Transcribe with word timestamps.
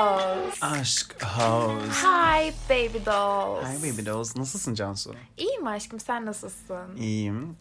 House. 0.00 0.66
Aşk 0.66 1.22
House. 1.22 2.06
Hi 2.06 2.52
baby 2.70 2.98
dolls. 3.06 3.64
Hi 3.64 3.92
baby 3.92 4.06
dolls. 4.06 4.36
Nasılsın 4.36 4.74
Cansu? 4.74 5.14
İyiyim 5.36 5.66
aşkım 5.66 6.00
sen 6.00 6.26
nasılsın? 6.26 6.96
İyiyim. 6.96 7.56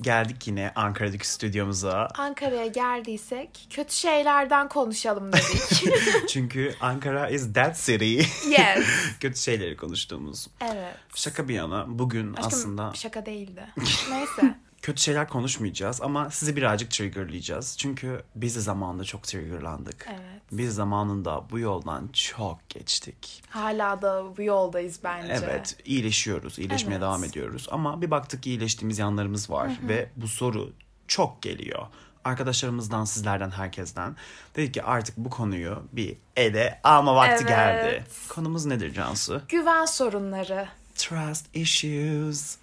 Geldik 0.00 0.46
yine 0.46 0.72
Ankara'daki 0.76 1.28
stüdyomuza. 1.28 2.08
Ankara'ya 2.18 2.66
geldiysek 2.66 3.66
kötü 3.70 3.94
şeylerden 3.94 4.68
konuşalım 4.68 5.32
dedik. 5.32 5.92
Çünkü 6.28 6.74
Ankara 6.80 7.28
is 7.30 7.52
that 7.52 7.76
city. 7.78 8.16
yes. 8.48 8.86
Kötü 9.20 9.40
şeyleri 9.40 9.76
konuştuğumuz. 9.76 10.46
Evet. 10.60 10.94
Şaka 11.14 11.48
bir 11.48 11.54
yana 11.54 11.84
bugün 11.88 12.32
Aşkım 12.32 12.46
aslında 12.46 12.92
şaka 12.94 13.26
değildi. 13.26 13.66
Neyse. 14.10 14.58
Kötü 14.82 15.02
şeyler 15.02 15.28
konuşmayacağız 15.28 16.02
ama 16.02 16.30
sizi 16.30 16.56
birazcık 16.56 16.90
triggerlayacağız. 16.90 17.76
Çünkü 17.78 18.22
biz 18.34 18.56
de 18.56 18.60
zamanında 18.60 19.04
çok 19.04 19.22
triggerlandık. 19.22 20.06
Evet. 20.10 20.42
Biz 20.52 20.74
zamanında 20.74 21.44
bu 21.50 21.58
yoldan 21.58 22.08
çok 22.12 22.68
geçtik. 22.68 23.42
Hala 23.50 24.02
da 24.02 24.36
bu 24.36 24.42
yoldayız 24.42 25.00
bence. 25.04 25.32
Evet, 25.32 25.76
iyileşiyoruz, 25.84 26.58
iyileşmeye 26.58 26.92
Evet. 26.92 27.02
devam 27.02 27.24
ediyoruz. 27.24 27.68
Ama 27.70 28.02
bir 28.02 28.10
baktık 28.10 28.42
ki 28.42 28.50
iyileştiğimiz 28.50 28.98
yanlarımız 28.98 29.50
var 29.50 29.72
ve 29.88 30.10
bu 30.16 30.28
soru 30.28 30.72
çok 31.08 31.42
geliyor. 31.42 31.86
Arkadaşlarımızdan, 32.24 33.04
sizlerden, 33.04 33.50
herkesten. 33.50 34.16
Dedik 34.56 34.74
ki 34.74 34.82
artık 34.82 35.16
bu 35.16 35.30
konuyu 35.30 35.82
bir 35.92 36.16
ele 36.36 36.80
alma 36.84 37.14
vakti 37.16 37.34
Evet. 37.34 37.48
geldi. 37.48 38.04
Konumuz 38.28 38.64
nedir 38.66 38.94
Cansu? 38.94 39.42
Güven 39.48 39.84
sorunları. 39.84 40.68
Trust 40.94 41.46
issues. 41.56 42.56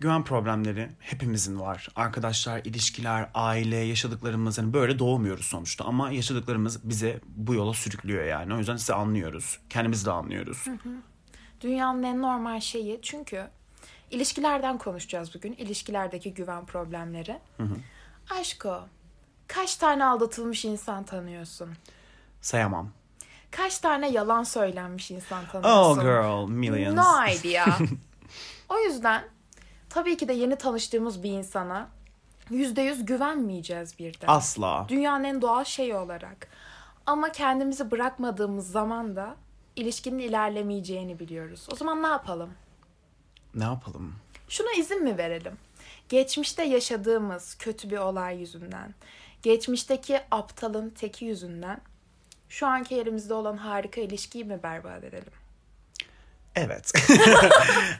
Güven 0.00 0.24
problemleri 0.24 0.90
hepimizin 0.98 1.60
var. 1.60 1.88
Arkadaşlar, 1.96 2.58
ilişkiler, 2.64 3.30
aile, 3.34 3.76
yaşadıklarımız 3.76 4.58
yani 4.58 4.72
böyle 4.72 4.98
doğmuyoruz 4.98 5.46
sonuçta 5.46 5.84
ama 5.84 6.10
yaşadıklarımız 6.10 6.88
bize 6.88 7.20
bu 7.26 7.54
yola 7.54 7.74
sürüklüyor 7.74 8.24
yani. 8.24 8.54
O 8.54 8.58
yüzden 8.58 8.76
size 8.76 8.94
anlıyoruz. 8.94 9.58
Kendimizi 9.70 10.06
de 10.06 10.10
anlıyoruz. 10.10 10.64
Dünyanın 11.60 12.02
en 12.02 12.22
normal 12.22 12.60
şeyi 12.60 12.98
çünkü 13.02 13.48
ilişkilerden 14.10 14.78
konuşacağız 14.78 15.34
bugün. 15.34 15.52
İlişkilerdeki 15.52 16.34
güven 16.34 16.66
problemleri. 16.66 17.38
Aşko, 18.30 18.80
kaç 19.46 19.76
tane 19.76 20.04
aldatılmış 20.04 20.64
insan 20.64 21.04
tanıyorsun? 21.04 21.68
Sayamam. 22.40 22.90
Kaç 23.50 23.78
tane 23.78 24.10
yalan 24.10 24.42
söylenmiş 24.42 25.10
insan 25.10 25.46
tanıyorsun? 25.46 26.00
Oh 26.00 26.00
girl, 26.00 26.48
millions. 26.48 26.96
No 26.96 27.26
idea. 27.26 27.78
o 28.68 28.78
yüzden 28.78 29.24
tabii 29.96 30.16
ki 30.16 30.28
de 30.28 30.32
yeni 30.32 30.56
tanıştığımız 30.56 31.22
bir 31.22 31.30
insana 31.30 31.88
yüzde 32.50 32.82
yüz 32.82 33.06
güvenmeyeceğiz 33.06 33.98
birden. 33.98 34.28
Asla. 34.28 34.86
Dünyanın 34.88 35.24
en 35.24 35.42
doğal 35.42 35.64
şeyi 35.64 35.94
olarak. 35.94 36.48
Ama 37.06 37.32
kendimizi 37.32 37.90
bırakmadığımız 37.90 38.70
zaman 38.70 39.16
da 39.16 39.36
ilişkinin 39.76 40.18
ilerlemeyeceğini 40.18 41.18
biliyoruz. 41.18 41.66
O 41.72 41.76
zaman 41.76 42.02
ne 42.02 42.06
yapalım? 42.06 42.50
Ne 43.54 43.64
yapalım? 43.64 44.14
Şuna 44.48 44.72
izin 44.72 45.04
mi 45.04 45.18
verelim? 45.18 45.58
Geçmişte 46.08 46.62
yaşadığımız 46.62 47.54
kötü 47.54 47.90
bir 47.90 47.98
olay 47.98 48.38
yüzünden, 48.40 48.94
geçmişteki 49.42 50.20
aptalın 50.30 50.90
teki 50.90 51.24
yüzünden 51.24 51.80
şu 52.48 52.66
anki 52.66 53.00
elimizde 53.00 53.34
olan 53.34 53.56
harika 53.56 54.00
ilişkiyi 54.00 54.44
mi 54.44 54.62
berbat 54.62 55.04
edelim? 55.04 55.32
Evet. 56.56 56.92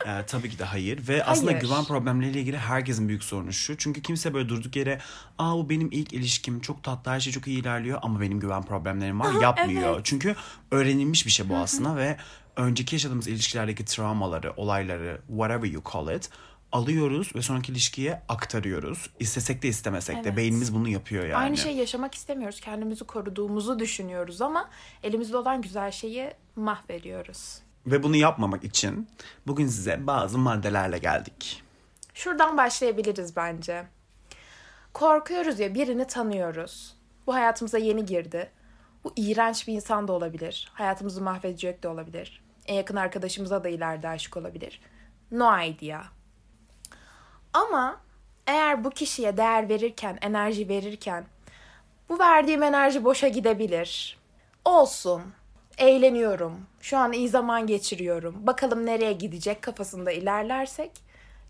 Ee, 0.07 0.27
tabii 0.27 0.51
ki 0.51 0.59
de 0.59 0.65
hayır. 0.65 1.09
Ve 1.09 1.25
aslında 1.25 1.51
Hayır. 1.51 1.61
güven 1.61 1.85
problemleriyle 1.85 2.41
ilgili 2.41 2.59
herkesin 2.59 3.09
büyük 3.09 3.25
sorunu 3.25 3.53
şu. 3.53 3.77
Çünkü 3.77 4.03
kimse 4.03 4.35
böyle 4.35 4.49
durduk 4.49 4.77
yere 4.77 4.99
aa 5.39 5.57
bu 5.57 5.71
benim 5.71 5.89
ilk 5.93 6.13
ilişkim 6.13 6.61
çok 6.61 6.83
tatlı 6.85 7.11
her 7.11 7.21
şey 7.21 7.33
çok 7.33 7.47
iyi 7.47 7.61
ilerliyor 7.61 7.99
ama 8.03 8.21
benim 8.21 8.41
güven 8.41 8.63
problemlerim 8.63 9.21
var 9.21 9.41
yapmıyor. 9.43 9.95
evet. 9.95 10.05
Çünkü 10.05 10.37
öğrenilmiş 10.71 11.27
bir 11.27 11.31
şey 11.31 11.49
bu 11.49 11.57
aslında 11.57 11.97
ve 11.97 12.17
önceki 12.57 12.95
yaşadığımız 12.95 13.29
ilişkilerdeki 13.29 13.85
travmaları, 13.85 14.53
olayları, 14.57 15.21
whatever 15.29 15.69
you 15.69 15.83
call 15.93 16.17
it 16.17 16.31
alıyoruz 16.73 17.33
ve 17.37 17.43
sonraki 17.43 17.73
ilişkiye 17.73 18.23
aktarıyoruz. 18.29 19.11
İstesek 19.21 19.63
de 19.63 19.69
istemesek 19.69 20.17
de 20.17 20.21
Evet. 20.25 20.37
beynimiz 20.37 20.75
bunu 20.75 20.89
yapıyor 20.89 21.25
yani. 21.25 21.37
Aynı 21.37 21.57
şeyi 21.57 21.77
yaşamak 21.77 22.15
istemiyoruz. 22.15 22.61
Kendimizi 22.61 23.05
koruduğumuzu 23.05 23.79
düşünüyoruz 23.79 24.43
ama 24.43 24.71
elimizde 25.03 25.37
olan 25.37 25.63
güzel 25.63 25.91
şeyi 25.91 26.31
mahvediyoruz. 26.57 27.66
Ve 27.87 28.03
bunu 28.03 28.17
yapmamak 28.17 28.65
için 28.65 29.09
bugün 29.47 29.67
size 29.67 30.07
bazı 30.07 30.39
maddelerle 30.39 30.99
geldik. 30.99 31.63
Şuradan 32.15 32.57
başlayabiliriz 32.57 33.37
bence. 33.37 33.87
Korkuyoruz 34.93 35.61
ya 35.61 35.75
birini 35.75 36.07
tanıyoruz. 36.07 36.97
Bu 37.27 37.35
hayatımıza 37.35 37.79
yeni 37.79 38.05
girdi. 38.05 38.51
Bu 39.05 39.13
iğrenç 39.17 39.69
bir 39.69 39.73
insan 39.73 40.09
da 40.09 40.13
olabilir. 40.13 40.71
Hayatımızı 40.75 41.23
mahvedecek 41.23 41.83
de 41.83 41.89
olabilir. 41.89 42.43
En 42.67 42.75
yakın 42.75 42.97
arkadaşımıza 42.97 43.65
da 43.65 43.69
ileride 43.69 44.09
aşık 44.09 44.37
olabilir. 44.37 44.81
No 45.31 45.63
idea. 45.63 46.03
Ama 47.53 48.01
eğer 48.47 48.85
bu 48.85 48.91
kişiye 48.91 49.37
değer 49.37 49.69
verirken, 49.69 50.19
enerji 50.21 50.69
verirken 50.69 51.25
bu 52.09 52.19
verdiğim 52.19 52.63
enerji 52.63 53.05
boşa 53.05 53.29
gidebilir. 53.29 54.19
Olsun. 54.65 55.23
Eğleniyorum. 55.79 56.53
Şu 56.81 56.99
an 56.99 57.13
iyi 57.13 57.29
zaman 57.29 57.67
geçiriyorum. 57.67 58.47
Bakalım 58.47 58.87
nereye 58.87 59.13
gidecek 59.13 59.63
kafasında 59.63 60.13
ilerlersek 60.13 60.91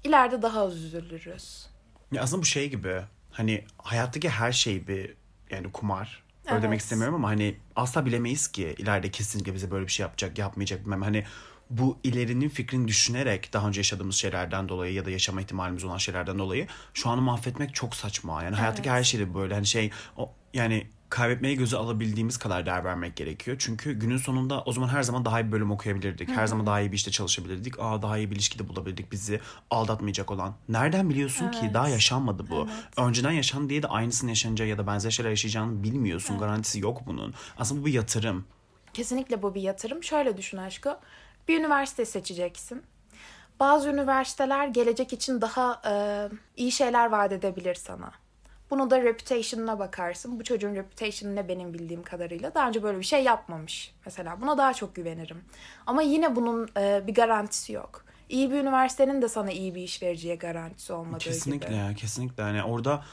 ileride 0.05 0.43
daha 0.43 0.61
az 0.61 0.77
üzülürüz. 0.77 1.67
Ya 2.13 2.23
aslında 2.23 2.43
bu 2.43 2.47
şey 2.47 2.71
gibi 2.71 3.01
hani 3.31 3.65
hayattaki 3.79 4.29
her 4.29 4.53
şey 4.53 4.89
bir 4.89 5.15
yani 5.51 5.73
kumar. 5.73 6.23
Öyle 6.45 6.55
Evet. 6.55 6.63
demek 6.63 6.81
istemiyorum 6.81 7.15
ama 7.15 7.29
hani 7.29 7.57
asla 7.77 8.07
bilemeyiz 8.07 8.49
ki 8.49 8.75
ileride 8.79 9.11
kesinlikle 9.11 9.55
bize 9.55 9.71
böyle 9.71 9.87
bir 9.87 9.93
şey 9.93 10.05
yapacak, 10.05 10.39
yapmayacak 10.39 10.81
bilmem. 10.85 11.03
Hani 11.03 11.25
bu 11.71 11.99
ilerinin 12.05 12.49
fikrini 12.49 12.89
düşünerek 12.89 13.53
daha 13.53 13.69
önce 13.69 13.81
yaşadığımız 13.81 14.17
şeylerden 14.17 14.69
dolayı 14.69 14.93
ya 14.95 15.05
da 15.05 15.11
yaşama 15.11 15.41
ihtimalimiz 15.41 15.85
olan 15.85 15.99
şeylerden 15.99 16.39
dolayı 16.39 16.67
şu 16.95 17.11
anı 17.11 17.21
mahvetmek 17.21 17.75
çok 17.75 17.95
saçma. 17.95 18.43
Yani 18.43 18.57
hayattaki 18.57 18.91
her 18.91 19.03
şeyde 19.05 19.35
böyle 19.35 19.55
hani 19.55 19.67
şey 19.67 19.91
o, 20.17 20.33
yani 20.55 20.87
kaybetmeye 21.11 21.55
göze 21.55 21.77
alabildiğimiz 21.77 22.37
kadar 22.37 22.67
değer 22.67 22.85
vermek 22.85 23.17
gerekiyor. 23.17 23.57
Çünkü 23.61 23.93
günün 23.93 24.17
sonunda 24.17 24.63
o 24.63 24.73
zaman 24.73 24.89
her 24.89 25.03
zaman 25.03 25.25
daha 25.25 25.41
iyi 25.41 25.47
bir 25.47 25.53
bölüm 25.53 25.71
okuyabilirdik. 25.71 26.29
Her 26.29 26.47
zaman 26.47 26.67
daha 26.67 26.81
iyi 26.81 26.93
bir 26.93 26.97
işte 26.97 27.11
çalışabilirdik. 27.11 27.81
Aa 27.81 28.03
daha 28.03 28.19
iyi 28.19 28.31
bir 28.31 28.37
ilişkide 28.37 28.69
bulabilirdik 28.69 29.13
bizi 29.13 29.41
aldatmayacak 29.71 30.31
olan. 30.31 30.55
Nereden 30.69 31.11
biliyorsun 31.11 31.51
ki? 31.51 31.59
Evet. 31.63 31.75
Daha 31.75 31.89
yaşanmadı 31.89 32.45
bu. 32.51 32.69
Önceden 32.97 33.31
yaşandı 33.31 33.69
diye 33.69 33.83
de 33.83 33.87
aynısını 33.89 34.31
yaşanacağı 34.31 34.69
ya 34.69 34.79
da 34.79 34.87
benzer 34.87 35.11
şeyler 35.11 35.31
yaşayacağını 35.31 35.83
bilmiyorsun. 35.83 36.39
Garantisi 36.39 36.81
yok 36.81 37.03
bunun. 37.07 37.35
Aslında 37.59 37.81
bu 37.81 37.87
bir 37.87 37.93
yatırım. 37.93 38.45
Kesinlikle 38.95 39.43
bu 39.43 39.55
bir 39.55 39.61
yatırım. 39.63 40.03
Şöyle 40.03 40.37
düşün 40.37 40.57
aşkı. 40.57 40.99
Bir 41.49 41.61
üniversite 41.61 42.05
seçeceksin. 42.05 42.83
Bazı 43.61 43.91
üniversiteler 43.91 44.69
gelecek 44.69 45.13
için 45.13 45.41
daha 45.41 45.83
e, 45.87 45.93
iyi 46.57 46.73
şeyler 46.73 47.11
vaat 47.11 47.33
edebilir 47.33 47.75
sana. 47.75 48.13
Bunu 48.71 48.91
da 48.91 49.03
reputation'ına 49.03 49.79
bakarsın. 49.79 50.41
Bu 50.41 50.45
çocuğun 50.45 50.75
reputation'ı 50.75 51.37
ne 51.37 51.49
benim 51.49 51.75
bildiğim 51.75 52.03
kadarıyla. 52.03 52.55
Daha 52.55 52.69
önce 52.69 52.83
böyle 52.83 52.99
bir 52.99 53.05
şey 53.05 53.25
yapmamış. 53.25 53.95
Mesela 54.05 54.41
buna 54.41 54.59
daha 54.59 54.75
çok 54.75 54.95
güvenirim. 54.95 55.45
Ama 55.87 56.03
yine 56.03 56.37
bunun 56.37 56.69
e, 56.77 57.07
bir 57.07 57.15
garantisi 57.15 57.73
yok. 57.73 58.05
İyi 58.29 58.51
bir 58.51 58.57
üniversitenin 58.57 59.23
de 59.23 59.29
sana 59.29 59.51
iyi 59.51 59.75
bir 59.75 59.83
iş 59.83 60.03
vereceği 60.03 60.39
garantisi 60.39 60.93
olmadığı 60.93 61.19
Kesinlikle 61.19 61.67
gibi. 61.69 61.77
ya 61.77 61.95
kesinlikle. 61.95 62.43
Yani 62.43 62.63
orada 62.65 63.05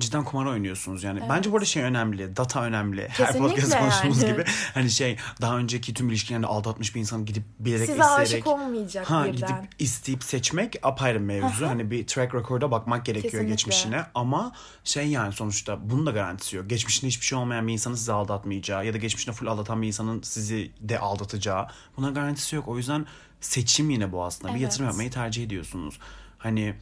cidden 0.00 0.24
kumar 0.24 0.46
oynuyorsunuz 0.46 1.04
yani. 1.04 1.20
Bence 1.28 1.52
burada 1.52 1.64
şey 1.64 1.82
önemli. 1.82 2.36
Data 2.36 2.62
önemli. 2.64 3.08
Her 3.08 3.26
Kesinlikle 3.26 3.54
podcast 3.60 3.78
konuştuğumuz 3.78 4.22
yani. 4.22 4.32
gibi. 4.32 4.44
Hani 4.74 4.90
şey 4.90 5.16
daha 5.40 5.58
önceki 5.58 5.94
tüm 5.94 6.08
ilişkilerinde 6.08 6.46
aldatmış 6.46 6.94
bir 6.94 7.00
insanı 7.00 7.24
gidip 7.24 7.42
bilerek 7.58 7.86
Size 7.86 7.92
isteyerek. 8.02 8.20
aşık 8.26 8.46
olmayacak 8.46 9.10
Ha 9.10 9.24
birden. 9.24 9.34
gidip 9.36 9.70
isteyip 9.78 10.24
seçmek 10.24 10.76
apayrı 10.82 11.18
bir 11.20 11.24
mevzu. 11.24 11.66
Hani 11.66 11.90
bir 11.90 12.06
track 12.06 12.34
record'a 12.34 12.70
bakmak 12.70 13.04
gerekiyor 13.06 13.30
Kesinlikle. 13.32 13.52
geçmişine. 13.54 14.06
Ama 14.14 14.52
şey 14.84 15.06
yani 15.08 15.32
sonuçta 15.32 15.90
bunun 15.90 16.06
da 16.06 16.10
garantisi 16.10 16.56
yok. 16.56 16.70
Geçmişinde 16.70 17.08
hiçbir 17.08 17.26
şey 17.26 17.38
olmayan 17.38 17.66
bir 17.68 17.72
insanın 17.72 17.94
sizi 17.94 18.12
aldatmayacağı 18.12 18.86
ya 18.86 18.94
da 18.94 18.98
geçmişinde 18.98 19.36
full 19.36 19.46
aldatan 19.46 19.82
bir 19.82 19.86
insanın 19.86 20.22
sizi 20.22 20.70
de 20.80 20.98
aldatacağı. 20.98 21.66
Buna 21.96 22.10
garantisi 22.10 22.56
yok. 22.56 22.68
O 22.68 22.76
yüzden 22.76 23.06
seçim 23.40 23.90
yine 23.90 24.12
bu 24.12 24.24
aslında. 24.24 24.48
Bir 24.48 24.52
Evet. 24.52 24.62
yatırım 24.62 24.86
yapmayı 24.86 25.10
tercih 25.10 25.44
ediyorsunuz. 25.44 25.98
Hani 26.38 26.74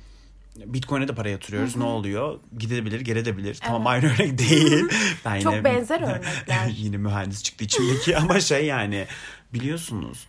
Bitcoin'e 0.56 1.08
de 1.08 1.14
para 1.14 1.28
yatırıyoruz. 1.28 1.76
Ne 1.76 1.84
oluyor? 1.84 2.40
Gidebilir, 2.58 3.00
gelebilir. 3.00 3.58
Tamam 3.64 3.86
aynı 3.86 4.06
örnek 4.06 4.38
değil. 4.38 4.84
Ben 5.24 5.40
Çok 5.40 5.52
yine- 5.52 5.64
benzer 5.64 6.00
örnekler. 6.00 6.66
yine 6.76 6.96
mühendis 6.96 7.42
çıktı 7.42 7.64
içimdeki 7.64 8.16
ama 8.18 8.40
şey 8.40 8.66
yani 8.66 9.06
biliyorsunuz. 9.54 10.28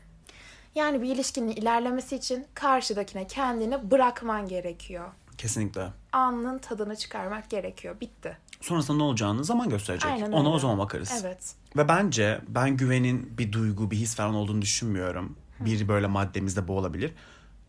Yani 0.76 1.02
bir 1.02 1.16
ilişkinin 1.16 1.52
ilerlemesi 1.52 2.16
için 2.16 2.46
karşıdakine 2.54 3.28
kendini 3.28 3.92
bırakman 3.92 4.48
gerekiyor. 4.48 5.08
Kesinlikle. 5.38 5.88
Anının 6.12 6.60
tadını 6.60 6.96
çıkarmak 6.96 7.50
gerekiyor. 7.50 7.96
Bitti. 8.02 8.38
Sonrasında 8.62 8.98
ne 8.98 9.04
olacağını 9.04 9.44
zaman 9.44 9.70
gösterecek. 9.70 10.12
Aynen 10.12 10.32
Ona 10.32 10.40
öyle. 10.40 10.50
o 10.50 10.60
zaman 10.60 10.78
bakarız. 10.80 11.12
Evet. 11.22 11.56
Ve 11.78 11.88
bence 11.88 12.42
ben 12.48 12.78
güvenin 12.78 13.38
bir 13.38 13.52
duygu, 13.52 13.92
bir 13.92 13.98
his 13.98 14.16
falan 14.16 14.36
olduğunu 14.36 14.62
düşünmüyorum. 14.62 15.38
Bir 15.60 15.88
böyle 15.88 16.08
maddemizde 16.08 16.68
bu 16.68 16.78
olabilir. 16.78 17.12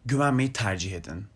Güvenmeyi 0.07 0.53
tercih 0.53 0.93
edin. 0.97 1.27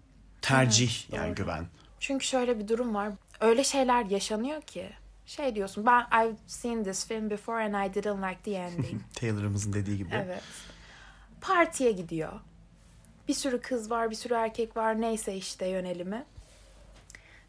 Tercih 0.43 1.12
yani 1.12 1.29
doğru. 1.29 1.35
güven. 1.35 1.67
Çünkü 2.00 2.26
şöyle 2.26 2.58
bir 2.58 2.69
durum 2.69 2.94
var. 2.94 3.12
Öyle 3.40 3.64
şeyler 3.64 4.05
yaşanıyor 4.05 4.62
ki 4.62 4.90
Şey 5.26 5.55
diyorsun 5.55 5.87
ben 5.87 6.00
I've 6.00 6.37
seen 6.46 6.85
this 6.85 7.06
film 7.06 7.31
before 7.31 7.64
and 7.64 7.87
I 7.90 7.94
didn't 7.94 8.23
like 8.23 8.38
the 8.44 8.52
ending. 8.52 9.00
Taylor'ımızın 9.14 9.73
dediği 9.73 9.96
gibi. 9.99 10.08
evet. 10.12 10.43
Partiye 11.40 11.93
gidiyor. 11.93 12.32
Bir 13.29 13.35
sürü 13.35 13.61
kız 13.61 13.90
var, 13.90 14.11
bir 14.11 14.14
sürü 14.14 14.35
erkek 14.35 14.76
var. 14.76 15.00
Neyse 15.00 15.35
işte 15.35 15.67
yönelimi. 15.67 16.25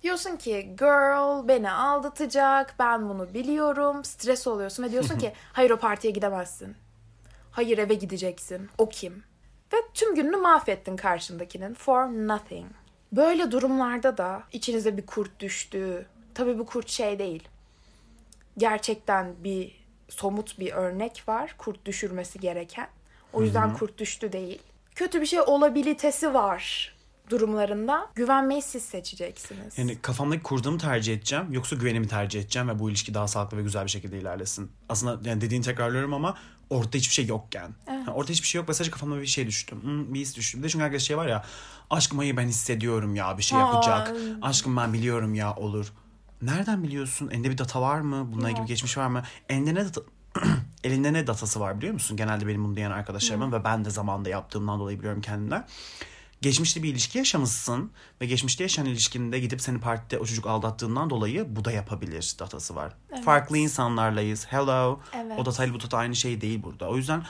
Diyorsun 0.03 0.37
ki 0.37 0.75
girl 0.79 1.47
beni 1.47 1.71
aldatacak. 1.71 2.75
Ben 2.79 3.09
bunu 3.09 3.33
biliyorum. 3.33 4.03
Stres 4.03 4.47
oluyorsun 4.47 4.83
ve 4.83 4.91
diyorsun 4.91 5.17
ki 5.19 5.33
hayır 5.53 5.71
o 5.71 5.77
partiye 5.77 6.13
gidemezsin. 6.13 6.75
Hayır 7.51 7.77
eve 7.77 7.93
gideceksin. 7.93 8.69
O 8.77 8.89
kim? 8.89 9.23
Ve 9.73 9.77
tüm 9.93 10.15
gününü 10.15 10.37
mahvettin 10.37 10.97
karşındakinin 10.97 11.73
for 11.73 12.05
nothing. 12.05 12.71
Böyle 13.11 13.51
durumlarda 13.51 14.17
da 14.17 14.43
içinize 14.51 14.97
bir 14.97 15.05
kurt 15.05 15.39
düştü. 15.39 16.05
Tabii 16.33 16.59
bu 16.59 16.65
kurt 16.65 16.89
şey 16.89 17.19
değil. 17.19 17.47
Gerçekten 18.57 19.35
bir 19.43 19.85
somut 20.09 20.59
bir 20.59 20.71
örnek 20.71 21.23
var 21.27 21.55
kurt 21.57 21.85
düşürmesi 21.85 22.39
gereken. 22.39 22.87
O 23.33 23.43
yüzden 23.43 23.73
kurt 23.73 23.97
düştü 23.97 24.31
değil. 24.31 24.61
Kötü 24.95 25.21
bir 25.21 25.25
şey 25.25 25.41
olabilitesi 25.41 26.33
var 26.33 26.95
durumlarında 27.29 28.07
güvenmeyi 28.15 28.61
siz 28.61 28.83
seçeceksiniz. 28.83 29.77
Yani 29.77 30.01
kafamdaki 30.01 30.43
kurduğumu 30.43 30.77
tercih 30.77 31.13
edeceğim 31.13 31.45
yoksa 31.51 31.75
güvenimi 31.75 32.07
tercih 32.07 32.39
edeceğim 32.39 32.69
ve 32.69 32.79
bu 32.79 32.89
ilişki 32.89 33.13
daha 33.13 33.27
sağlıklı 33.27 33.57
ve 33.57 33.61
güzel 33.61 33.85
bir 33.85 33.89
şekilde 33.89 34.17
ilerlesin. 34.17 34.71
Aslında 34.89 35.29
yani 35.29 35.41
dediğini 35.41 35.65
tekrarlıyorum 35.65 36.13
ama 36.13 36.37
ortada 36.69 36.97
hiçbir 36.97 37.13
şey 37.13 37.25
yokken. 37.25 37.75
Evet. 37.87 37.99
Yani 38.07 38.09
ortada 38.09 38.33
hiçbir 38.33 38.47
şey 38.47 38.59
yok 38.59 38.69
ve 38.69 38.73
sadece 38.73 38.91
kafamda 38.91 39.21
bir 39.21 39.25
şey 39.27 39.47
düştü. 39.47 39.75
Hmm, 39.81 40.13
bir 40.13 40.19
his 40.19 40.35
düştü. 40.35 40.57
Bir 40.57 40.63
de 40.63 40.69
çünkü 40.69 40.85
herkes 40.85 41.03
şey 41.03 41.17
var 41.17 41.27
ya 41.27 41.45
aşkım 41.89 42.17
hayır 42.17 42.37
ben 42.37 42.47
hissediyorum 42.47 43.15
ya 43.15 43.37
bir 43.37 43.43
şey 43.43 43.57
Aa. 43.57 43.61
yapacak. 43.61 44.13
Aşkım 44.41 44.77
ben 44.77 44.93
biliyorum 44.93 45.35
ya 45.35 45.55
olur. 45.55 45.93
Nereden 46.41 46.83
biliyorsun? 46.83 47.29
Elinde 47.29 47.49
bir 47.49 47.57
data 47.57 47.81
var 47.81 47.99
mı? 47.99 48.31
Bununla 48.31 48.49
ilgili 48.49 48.65
geçmiş 48.65 48.97
var 48.97 49.07
mı? 49.07 49.23
Elinde 49.49 49.75
ne 49.75 49.85
data... 49.85 50.01
Elinde 50.83 51.13
ne 51.13 51.27
datası 51.27 51.59
var 51.59 51.77
biliyor 51.77 51.93
musun? 51.93 52.17
Genelde 52.17 52.47
benim 52.47 52.65
bunu 52.65 52.75
diyen 52.75 52.91
arkadaşlarımın 52.91 53.51
ve 53.51 53.63
ben 53.63 53.85
de 53.85 53.89
zamanda 53.89 54.29
yaptığımdan 54.29 54.79
dolayı 54.79 54.99
biliyorum 54.99 55.21
kendimden. 55.21 55.65
Geçmişte 56.41 56.83
bir 56.83 56.89
ilişki 56.89 57.17
yaşamışsın 57.17 57.91
ve 58.21 58.25
geçmişte 58.25 58.63
yaşayan 58.63 58.85
ilişkinde 58.85 59.39
gidip 59.39 59.61
seni 59.61 59.79
partide 59.79 60.19
o 60.19 60.25
çocuk 60.25 60.47
aldattığından 60.47 61.09
dolayı 61.09 61.55
bu 61.55 61.65
da 61.65 61.71
yapabilir 61.71 62.35
datası 62.39 62.75
var. 62.75 62.93
Evet. 63.11 63.23
Farklı 63.23 63.57
insanlarlayız. 63.57 64.45
Hello. 64.45 64.99
Evet. 65.13 65.39
O 65.39 65.45
datayla 65.45 65.73
bu 65.73 65.79
data 65.79 65.97
aynı 65.97 66.15
şey 66.15 66.41
değil 66.41 66.63
burada. 66.63 66.89
O 66.89 66.97
yüzden 66.97 67.23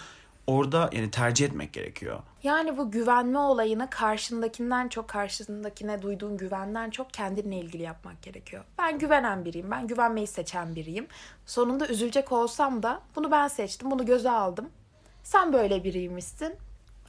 orada 0.47 0.89
yani 0.93 1.11
tercih 1.11 1.45
etmek 1.45 1.73
gerekiyor. 1.73 2.19
Yani 2.43 2.77
bu 2.77 2.91
güvenme 2.91 3.37
olayını 3.39 3.89
karşındakinden 3.89 4.87
çok 4.87 5.07
karşısındakine 5.07 6.01
duyduğun 6.01 6.37
güvenden 6.37 6.89
çok 6.89 7.13
kendinle 7.13 7.59
ilgili 7.59 7.83
yapmak 7.83 8.21
gerekiyor. 8.21 8.63
Ben 8.77 8.99
güvenen 8.99 9.45
biriyim. 9.45 9.71
Ben 9.71 9.87
güvenmeyi 9.87 10.27
seçen 10.27 10.75
biriyim. 10.75 11.07
Sonunda 11.45 11.87
üzülecek 11.87 12.31
olsam 12.31 12.83
da 12.83 13.01
bunu 13.15 13.31
ben 13.31 13.47
seçtim. 13.47 13.91
Bunu 13.91 14.05
göze 14.05 14.31
aldım. 14.31 14.69
Sen 15.23 15.53
böyle 15.53 15.83
biriymişsin. 15.83 16.55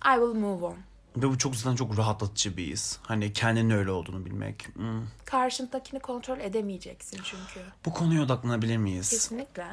I 0.07 0.15
will 0.15 0.41
move 0.41 0.65
on. 0.65 0.90
Ve 1.17 1.29
bu 1.29 1.39
çok 1.39 1.57
zaten 1.57 1.77
çok 1.77 1.99
rahatlatıcı 1.99 2.57
bir 2.57 2.67
his. 2.67 2.99
Hani 3.03 3.33
kendinin 3.33 3.71
öyle 3.71 3.91
olduğunu 3.91 4.25
bilmek. 4.27 4.69
Hmm. 4.75 5.03
Karşındakini 5.25 6.01
kontrol 6.01 6.41
edemeyeceksin 6.41 7.21
çünkü. 7.25 7.67
Bu 7.87 7.93
konuya 7.93 8.23
odaklanabilir 8.23 8.77
miyiz? 8.77 9.11
Kesinlikle. 9.11 9.67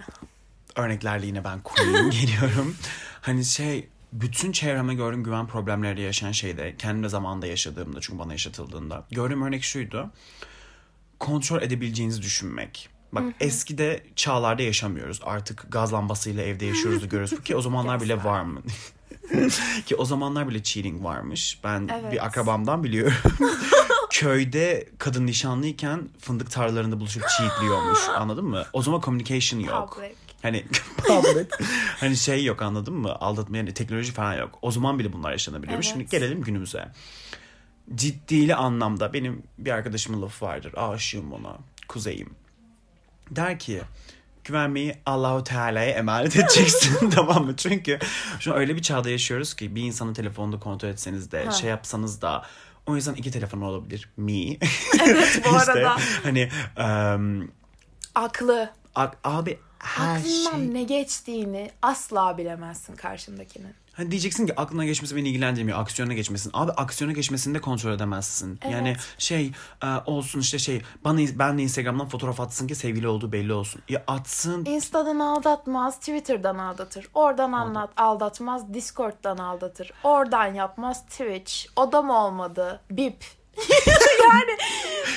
örneklerle 0.76 1.26
yine 1.26 1.44
ben 1.44 1.62
koyayım 1.62 2.10
geliyorum. 2.22 2.76
Hani 3.22 3.46
şey 3.46 3.88
bütün 4.14 4.52
çevreme 4.52 4.96
gördüğüm 4.96 5.24
güven 5.24 5.48
problemleriyle 5.48 6.02
yaşayan 6.02 6.32
şeyde 6.32 6.76
kendim 6.78 7.04
de 7.04 7.10
zamanında 7.10 7.48
yaşadığımda 7.48 8.02
çünkü 8.02 8.20
bana 8.20 8.32
yaşatıldığında 8.32 9.06
gördüğüm 9.12 9.42
örnek 9.42 9.64
şuydu. 9.64 10.12
Kontrol 11.20 11.62
edebileceğinizi 11.62 12.22
düşünmek. 12.22 12.90
Bak 13.12 13.24
eskide 13.40 14.04
çağlarda 14.16 14.62
yaşamıyoruz. 14.62 15.20
Artık 15.24 15.66
gaz 15.72 15.94
lambasıyla 15.94 16.44
evde 16.44 16.66
yaşıyoruz 16.66 17.10
görüyoruz. 17.10 17.44
Ki 17.44 17.56
o 17.56 17.62
zamanlar 17.62 18.02
bile 18.02 18.24
var 18.24 18.42
mı? 18.44 18.62
Ki 19.86 19.96
o 19.96 20.06
zamanlar 20.06 20.48
bile 20.50 20.64
cheating 20.64 21.04
varmış. 21.04 21.60
Ben 21.64 21.90
Evet. 22.02 22.12
bir 22.14 22.26
akrabamdan 22.26 22.84
biliyorum. 22.84 23.14
Köyde 24.10 24.90
kadın 24.98 25.26
nişanlıyken 25.26 26.10
fındık 26.20 26.52
tarlalarında 26.52 27.00
buluşup 27.00 27.24
cheatliyormuş. 27.38 28.00
Anladın 28.18 28.46
mı? 28.46 28.66
O 28.74 28.82
zaman 28.82 29.02
communication 29.02 29.60
yok. 29.60 29.94
Public. 29.96 30.16
Hani 30.42 30.66
public. 30.98 31.48
hani 32.00 32.18
şey 32.18 32.46
yok 32.46 32.62
anladın 32.62 32.94
mı? 32.94 33.16
Aldatma 33.20 33.58
yani 33.58 33.74
teknoloji 33.74 34.12
falan 34.12 34.34
yok. 34.34 34.60
O 34.62 34.72
zaman 34.72 35.00
bile 35.00 35.14
bunlar 35.14 35.32
yaşanabiliyormuş. 35.32 35.88
Evet. 35.88 35.94
Şimdi 35.94 36.10
gelelim 36.12 36.42
günümüze. 36.44 36.88
Ciddili 37.96 38.56
anlamda 38.56 39.14
benim 39.14 39.44
bir 39.58 39.72
arkadaşımın 39.72 40.22
lafı 40.22 40.46
vardır. 40.46 40.74
Aşığım 40.78 41.34
ona. 41.34 41.58
Kuzeyim. 41.88 42.30
Der 43.32 43.60
ki 43.60 43.82
güvenmeyi 44.48 44.96
Allahu 45.06 45.44
Teala'ya 45.44 45.90
emanet 45.92 46.36
edeceksin 46.36 47.10
tamam 47.16 47.46
mı? 47.46 47.56
Çünkü 47.56 48.00
şu 48.40 48.54
öyle 48.54 48.76
bir 48.76 48.82
çağda 48.82 49.10
yaşıyoruz 49.10 49.54
ki 49.54 49.76
bir 49.76 49.82
insanın 49.84 50.14
telefonunu 50.14 50.60
kontrol 50.60 50.90
etseniz 50.90 51.32
de 51.32 51.46
Ha. 51.46 51.52
şey 51.52 51.70
yapsanız 51.70 52.22
da 52.22 52.46
o 52.86 52.96
yüzden 52.96 53.14
iki 53.14 53.32
telefon 53.32 53.62
olabilir. 53.62 54.10
Me. 54.18 54.34
Evet 55.08 55.42
bu 55.52 55.58
İşte 55.58 55.72
arada. 55.72 55.96
hani 56.24 56.50
em, 56.78 57.52
Aklı. 58.16 58.70
a- 58.96 59.12
abi 59.24 59.60
her 59.80 60.18
Aklından 60.20 60.52
şey 60.52 60.74
ne 60.74 60.84
geçtiğini 60.84 61.72
asla 61.82 62.38
bilemezsin 62.38 62.96
karşındakinin. 62.96 63.74
Hani 63.98 64.12
diyeceksin 64.12 64.48
ki 64.48 64.54
aklına 64.56 64.86
geçmesi 64.86 65.16
beni 65.16 65.30
ilgilendirmiyor. 65.30 65.80
Aksiyona 65.80 66.14
geçmesin. 66.14 66.52
Abi 66.54 66.72
aksiyona 66.72 67.14
geçmesini 67.14 67.56
de 67.56 67.62
kontrol 67.62 67.92
edemezsin. 67.92 68.60
Evet. 68.62 68.74
Yani 68.74 68.96
şey 69.18 69.52
e, 69.84 69.88
olsun 70.06 70.40
işte 70.40 70.60
şey 70.60 70.82
bana 71.04 71.20
ben 71.36 71.58
de 71.58 71.64
Instagram'dan 71.64 72.08
fotoğraf 72.08 72.40
atsın 72.40 72.68
ki 72.68 72.76
sevgili 72.76 73.08
olduğu 73.08 73.32
belli 73.32 73.54
olsun. 73.54 73.82
Ya 73.90 74.04
atsın. 74.08 74.66
Insta'dan 74.66 75.20
aldatmaz, 75.20 76.00
Twitter'dan 76.00 76.58
aldatır. 76.58 77.08
Oradan 77.14 77.52
anlat, 77.52 77.90
aldatmaz, 77.98 78.74
Discord'dan 78.74 79.38
aldatır. 79.38 79.92
Oradan 80.04 80.54
yapmaz, 80.54 81.06
Twitch. 81.06 81.54
O 81.76 81.92
da 81.92 82.02
mı 82.02 82.26
olmadı? 82.26 82.82
Bip. 82.92 83.26
yani 84.24 84.58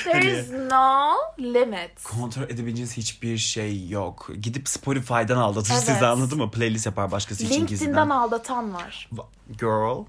there 0.03 0.39
is 0.39 0.49
no 0.51 1.13
limit. 1.39 2.03
Kontrol 2.03 2.43
edebileceğiniz 2.43 2.97
hiçbir 2.97 3.37
şey 3.37 3.89
yok. 3.89 4.29
Gidip 4.41 4.69
Spotify'dan 4.69 5.37
aldatır 5.37 5.73
Evet. 5.73 5.83
sizi 5.83 6.05
anladın 6.05 6.37
mı? 6.37 6.51
Playlist 6.51 6.85
yapar 6.85 7.11
başkası 7.11 7.43
için 7.43 7.53
LinkedIn'den 7.53 7.85
gizliden. 7.85 8.09
aldatan 8.09 8.73
var. 8.73 9.09
Girl. 9.59 10.05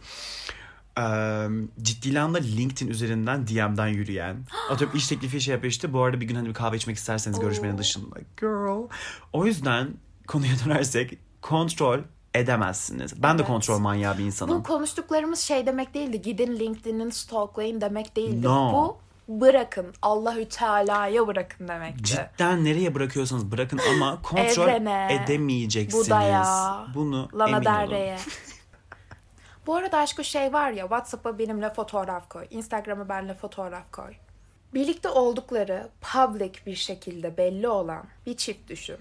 Um, 0.99 1.70
ciddi 1.82 2.20
anlamda 2.20 2.38
LinkedIn 2.38 2.90
üzerinden 2.90 3.46
DM'den 3.46 3.86
yürüyen. 3.86 4.36
Atıyorum 4.70 4.96
iş 4.96 5.08
teklifi 5.08 5.41
şey 5.41 5.53
yapıyor 5.55 5.70
işte. 5.70 5.93
Bu 5.93 6.03
arada 6.03 6.20
bir 6.20 6.27
gün 6.27 6.34
hani 6.34 6.48
bir 6.48 6.55
kahve 6.55 6.77
içmek 6.77 6.96
isterseniz 6.96 7.41
görüşmenin 7.41 7.79
dışında. 7.79 8.17
Girl. 8.41 8.89
O 9.32 9.46
yüzden 9.46 9.89
konuya 10.27 10.53
dönersek 10.65 11.19
kontrol 11.43 11.98
edemezsiniz. 12.34 13.22
Ben 13.22 13.39
de 13.39 13.43
Evet. 13.43 13.51
kontrol 13.53 13.79
manyağı 13.79 14.19
bir 14.19 14.24
insanım. 14.24 14.58
Bu 14.58 14.62
konuştuklarımız 14.62 15.39
şey 15.41 15.67
demek 15.67 15.94
değildi. 15.94 16.22
Gidin 16.22 16.58
LinkedIn'in 16.58 17.10
stalklayın 17.10 17.81
demek 17.81 18.17
değildi. 18.17 18.46
No. 18.46 18.72
Bu 18.72 18.98
bırakın. 19.41 19.86
Allahü 20.03 20.48
Teala'ya 20.48 21.27
bırakın 21.27 21.69
demekti. 21.69 22.03
Cidden 22.05 22.65
nereye 22.65 22.94
bırakıyorsanız 22.94 23.53
bırakın 23.53 23.81
ama 23.94 24.22
kontrol 24.22 24.69
Evrene, 24.69 25.22
edemeyeceksiniz. 25.24 26.06
Budaya, 26.06 26.86
Bunu 26.94 27.29
Lana 27.34 27.48
emin 27.51 27.65
Del 27.65 27.82
olun. 27.84 27.91
Rey'e. 27.91 28.19
Bu 29.67 29.74
arada 29.77 29.98
aşkı 29.98 30.24
şey 30.24 30.53
var 30.53 30.70
ya 30.70 30.82
WhatsApp'a 30.82 31.39
benimle 31.39 31.70
fotoğraf 31.74 32.29
koy. 32.29 32.46
Instagram'a 32.51 33.08
benimle 33.08 33.34
fotoğraf 33.34 33.93
koy. 33.93 34.15
Birlikte 34.74 35.08
oldukları 35.08 35.89
public 36.01 36.53
bir 36.67 36.74
şekilde 36.77 37.36
belli 37.36 37.69
olan 37.69 38.05
bir 38.27 38.36
çift 38.36 38.69
düşün. 38.69 38.96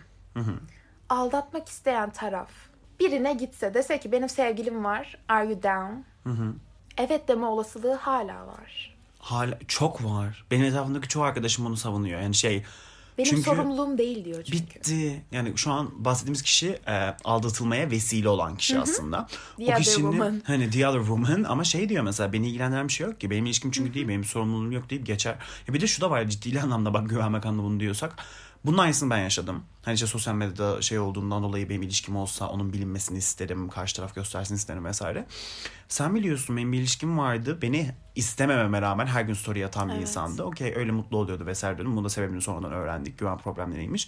Aldatmak 1.10 1.70
isteyen 1.70 2.10
taraf 2.10 2.50
birine 3.02 3.34
gitse 3.34 3.74
dese 3.74 4.00
ki 4.00 4.12
benim 4.12 4.30
sevgilim 4.30 4.84
var. 4.84 5.18
Are 5.30 5.46
you 5.46 5.64
down? 5.64 5.94
Evet 6.98 7.28
deme 7.28 7.46
olasılığı 7.46 7.94
hala 7.94 8.48
var. 8.48 8.96
Hala 9.20 9.60
çok 9.68 10.04
var. 10.04 10.46
Benim 10.52 10.66
etrafımdaki 10.66 11.08
çoğu 11.08 11.24
arkadaşım 11.24 11.66
bunu 11.66 11.78
savunuyor. 11.78 12.22
Yani 12.22 12.36
şey 12.36 12.64
Benim 13.18 13.30
çünkü 13.30 13.44
sorumluluğum 13.44 13.98
değil 13.98 14.26
diyor 14.26 14.44
çünkü. 14.44 14.58
bitti. 14.58 15.22
Yani 15.32 15.54
şu 15.58 15.72
an 15.72 16.06
bahsettiğimiz 16.06 16.42
kişi 16.42 16.80
e, 16.88 17.16
aldatılmaya 17.24 17.92
vesile 17.92 18.30
olan 18.30 18.58
kişi 18.58 18.80
aslında. 18.80 19.28
The 19.58 19.76
o 19.76 19.78
kişinin 19.78 20.12
woman. 20.12 20.42
hani 20.48 20.70
the 20.70 20.88
other 20.88 21.00
woman 21.00 21.44
ama 21.44 21.64
şey 21.64 21.90
diyor 21.90 22.04
mesela 22.04 22.34
beni 22.34 22.48
ilgilendiren 22.50 22.88
bir 22.88 22.94
şey 22.94 23.08
yok 23.08 23.20
ki. 23.20 23.30
Benim 23.30 23.46
ilişkim 23.46 23.72
çünkü 23.72 23.94
değil, 23.94 24.08
benim 24.08 24.24
sorumluluğum 24.24 24.72
yok 24.72 24.90
deyip 24.90 25.06
geçer. 25.06 25.36
Ya 25.68 25.74
bir 25.74 25.82
de 25.82 25.88
şu 25.88 26.02
da 26.02 26.10
var 26.10 26.28
ciddi 26.28 26.62
anlamda 26.62 26.94
bak 26.94 27.10
güvenmek 27.10 27.46
anlamında 27.46 27.72
bunu 27.72 27.80
diyorsak. 27.80 28.16
Bunun 28.66 28.78
aynısını 28.78 29.10
ben 29.10 29.18
yaşadım. 29.18 29.64
Hani 29.86 29.94
işte 29.94 30.08
sosyal 30.08 30.34
medyada 30.36 30.82
şey 30.82 31.00
olduğundan 31.00 31.44
dolayı 31.44 31.70
benim 31.70 31.82
ilişkim 31.82 32.16
olsa 32.16 32.48
onun 32.48 32.74
bilinmesini 32.74 33.18
isterim. 33.18 33.70
Karşı 33.70 33.96
taraf 33.96 34.16
göstersin 34.16 34.56
isterim 34.56 34.86
vesaire. 34.86 35.26
Sen 35.88 36.16
biliyorsun 36.16 36.58
benim 36.58 36.72
bir 36.72 36.78
ilişkim 36.80 37.18
vardı. 37.18 37.62
Beni 37.62 37.92
istemememe 38.16 38.82
rağmen 38.82 39.06
her 39.08 39.22
gün 39.22 39.34
story 39.34 39.66
atan 39.66 39.88
bir 39.90 39.94
Evet. 39.94 40.02
insandı. 40.02 40.44
Okey 40.44 40.74
öyle 40.76 40.92
mutlu 40.92 41.18
oluyordu 41.18 41.46
vesaire 41.46 41.78
diyordum. 41.78 41.96
Bunu 41.98 42.06
da 42.06 42.10
sebebini 42.10 42.42
sonradan 42.42 42.72
öğrendik. 42.72 43.18
Güven 43.20 43.38
problemleriymiş. 43.38 44.08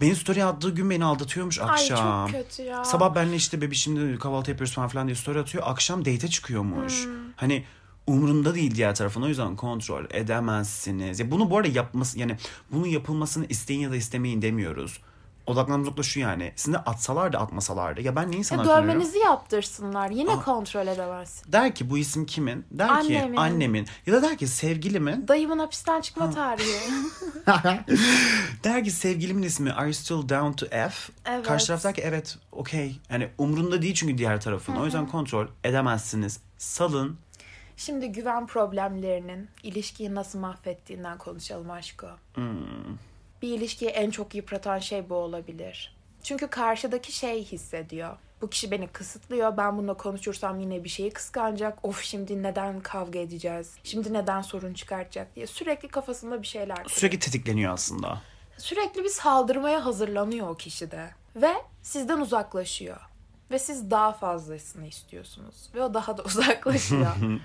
Beni 0.00 0.16
story 0.16 0.44
attığı 0.44 0.70
gün 0.70 0.90
beni 0.90 1.04
aldatıyormuş 1.04 1.58
Ay 1.60 1.70
akşam. 1.70 2.30
çok 2.30 2.40
kötü 2.42 2.62
ya. 2.62 2.84
Sabah 2.84 3.14
benle 3.14 3.36
işte 3.36 3.60
bebişimle 3.60 4.18
kahvaltı 4.18 4.50
yapıyoruz 4.50 4.74
falan 4.74 4.88
filan 4.88 5.06
diye 5.06 5.14
story 5.14 5.38
atıyor. 5.40 5.64
Akşam 5.66 6.00
date 6.04 6.28
çıkıyormuş. 6.28 7.04
Hmm. 7.04 7.12
Hani 7.36 7.64
umurunda 8.06 8.54
değil 8.54 8.74
diğer 8.74 8.94
tarafın. 8.94 9.22
O 9.22 9.28
yüzden 9.28 9.56
kontrol 9.56 10.04
edemezsiniz. 10.10 11.20
Ya 11.20 11.30
bunu 11.30 11.50
bu 11.50 11.56
arada 11.58 11.68
yapması 11.68 12.18
yani 12.18 12.36
bunun 12.72 12.86
yapılmasını 12.86 13.46
isteyin 13.48 13.80
ya 13.80 13.90
da 13.90 13.96
istemeyin 13.96 14.42
demiyoruz. 14.42 15.00
Odaklanmamız 15.46 15.88
nokta 15.88 16.02
şu 16.02 16.20
yani. 16.20 16.52
Sizin 16.56 16.72
de 16.72 16.78
atsalar 16.78 17.32
da 17.32 17.38
atmasalar 17.38 17.96
da. 17.96 18.00
Ya 18.00 18.16
ben 18.16 18.30
neyin 18.32 18.42
sana 18.42 18.64
dövmenizi 18.64 19.18
yaptırsınlar. 19.18 20.10
Yine 20.10 20.30
Ah. 20.30 20.44
kontrol 20.44 20.86
edemezsin. 20.86 21.52
Der 21.52 21.74
ki 21.74 21.90
bu 21.90 21.98
isim 21.98 22.26
kimin? 22.26 22.64
Der 22.70 22.88
Annemin. 22.88 23.32
ki 23.34 23.40
annemin. 23.40 23.86
Ya 24.06 24.12
da 24.14 24.22
der 24.22 24.38
ki 24.38 24.46
sevgilimin. 24.46 25.28
Dayımın 25.28 25.58
hapisten 25.58 26.00
çıkma 26.00 26.30
tarihi. 26.30 26.78
Der 28.64 28.84
ki 28.84 28.90
sevgilimin 28.90 29.42
ismi 29.42 29.72
Are 29.72 29.86
you 29.86 29.94
still 29.94 30.28
down 30.28 30.52
to 30.52 30.66
F? 30.66 30.94
Evet. 31.26 31.46
Karşı 31.46 31.66
taraf 31.66 31.84
der 31.84 31.94
ki 31.94 32.02
evet 32.04 32.38
okey. 32.52 33.00
Yani 33.10 33.28
umrunda 33.38 33.82
değil 33.82 33.94
çünkü 33.94 34.18
diğer 34.18 34.40
tarafın. 34.40 34.76
O 34.76 34.84
yüzden 34.84 35.06
kontrol 35.08 35.46
edemezsiniz. 35.64 36.40
Salın. 36.58 37.16
Şimdi 37.76 38.12
güven 38.12 38.46
problemlerinin 38.46 39.48
ilişkiyi 39.62 40.14
nasıl 40.14 40.38
mahvettiğinden 40.38 41.18
konuşalım 41.18 41.70
aşko. 41.70 42.06
Bir 43.42 43.48
ilişkiyi 43.48 43.90
en 43.90 44.10
çok 44.10 44.34
yıpratan 44.34 44.78
şey 44.78 45.08
bu 45.10 45.14
olabilir. 45.14 45.96
Çünkü 46.22 46.46
karşıdaki 46.46 47.12
şey 47.12 47.44
hissediyor. 47.44 48.16
Bu 48.42 48.50
kişi 48.50 48.70
beni 48.70 48.88
kısıtlıyor. 48.88 49.56
Ben 49.56 49.78
bununla 49.78 49.94
konuşursam 49.94 50.60
yine 50.60 50.84
bir 50.84 50.88
şeyi 50.88 51.10
kıskanacak. 51.10 51.84
Of 51.84 52.02
şimdi 52.02 52.42
neden 52.42 52.80
kavga 52.80 53.18
edeceğiz? 53.18 53.74
Şimdi 53.84 54.12
neden 54.12 54.42
sorun 54.42 54.74
çıkartacak 54.74 55.36
diye 55.36 55.46
sürekli 55.46 55.88
kafasında 55.88 56.42
bir 56.42 56.46
şeyler 56.46 56.76
kuruyor. 56.76 56.90
Sürekli 56.90 57.18
tetikleniyor 57.18 57.72
aslında. 57.74 58.20
Sürekli 58.58 59.04
bir 59.04 59.08
saldırmaya 59.08 59.84
hazırlanıyor 59.84 60.48
o 60.48 60.54
kişi 60.54 60.90
de. 60.90 61.10
Ve 61.36 61.52
sizden 61.82 62.20
uzaklaşıyor. 62.20 63.00
Ve 63.52 63.58
siz 63.58 63.90
daha 63.90 64.12
fazlasını 64.12 64.86
istiyorsunuz. 64.86 65.54
Ve 65.74 65.82
o 65.82 65.94
daha 65.94 66.18
da 66.18 66.22
uzaklaşıyor. 66.26 67.06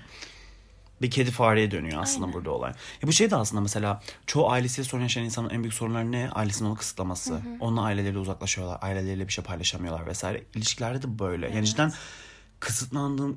Bir 1.02 1.10
kedi 1.10 1.30
fareye 1.30 1.70
dönüyor 1.70 2.02
aslında 2.02 2.24
Aynen. 2.24 2.34
burada 2.34 2.50
olay. 2.50 2.70
Ya 2.70 3.08
bu 3.08 3.12
şey 3.12 3.30
de 3.30 3.36
aslında 3.36 3.60
mesela 3.60 4.02
çoğu 4.26 4.50
ailesiyle 4.50 4.88
sorun 4.88 5.02
yaşayan 5.02 5.24
insanın 5.24 5.50
en 5.50 5.62
büyük 5.62 5.74
sorunları 5.74 6.12
ne? 6.12 6.30
Ailesinin 6.30 6.68
onu 6.68 6.76
kısıtlaması. 6.76 7.40
Onunla 7.60 7.82
aileleriyle 7.82 8.18
uzaklaşıyorlar. 8.18 8.78
Aileleriyle 8.82 9.28
bir 9.28 9.32
şey 9.32 9.44
paylaşamıyorlar 9.44 10.06
vesaire. 10.06 10.42
İlişkilerde 10.54 11.02
de 11.02 11.18
böyle. 11.18 11.50
Yani 11.54 11.66
cidden 11.66 11.92
kısıtlandığım 12.60 13.36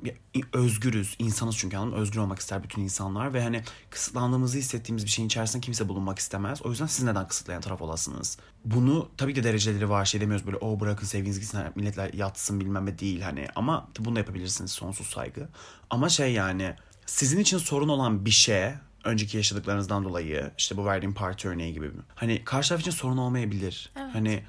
özgürüz. 0.52 1.16
insanız 1.18 1.56
çünkü 1.56 1.76
anladın? 1.76 1.96
Özgür 1.96 2.20
olmak 2.20 2.38
ister 2.38 2.62
bütün 2.62 2.82
insanlar 2.82 3.34
ve 3.34 3.42
hani 3.42 3.62
kısıtlandığımızı 3.90 4.58
hissettiğimiz 4.58 5.04
bir 5.04 5.10
şeyin 5.10 5.26
içerisinde 5.26 5.60
kimse 5.60 5.88
bulunmak 5.88 6.18
istemez. 6.18 6.62
O 6.62 6.70
yüzden 6.70 6.86
siz 6.86 7.04
neden 7.04 7.28
kısıtlayan 7.28 7.60
taraf 7.60 7.82
olasınız? 7.82 8.38
Bunu 8.64 9.08
tabii 9.16 9.34
ki 9.34 9.44
de 9.44 9.48
dereceleri 9.48 9.90
var. 9.90 10.04
Şey 10.04 10.20
demiyoruz 10.20 10.46
böyle 10.46 10.56
o 10.56 10.80
bırakın 10.80 11.06
sevginiz 11.06 11.40
gitsin 11.40 11.60
milletler 11.74 12.12
yatsın 12.12 12.60
bilmem 12.60 12.86
ne 12.86 12.98
değil 12.98 13.20
hani. 13.20 13.48
Ama 13.54 13.88
bunu 13.98 14.14
da 14.14 14.18
yapabilirsiniz 14.18 14.70
sonsuz 14.70 15.06
saygı. 15.06 15.48
Ama 15.90 16.08
şey 16.08 16.32
yani 16.32 16.74
sizin 17.06 17.38
için 17.38 17.58
sorun 17.58 17.88
olan 17.88 18.24
bir 18.24 18.30
şey 18.30 18.70
önceki 19.04 19.36
yaşadıklarınızdan 19.36 20.04
dolayı 20.04 20.50
işte 20.58 20.76
bu 20.76 20.84
verdiğim 20.84 21.14
parti 21.14 21.48
örneği 21.48 21.72
gibi 21.72 21.90
hani 22.14 22.44
karşı 22.44 22.68
taraf 22.68 22.80
için 22.80 22.90
sorun 22.90 23.16
olmayabilir. 23.16 23.90
Hani 24.12 24.42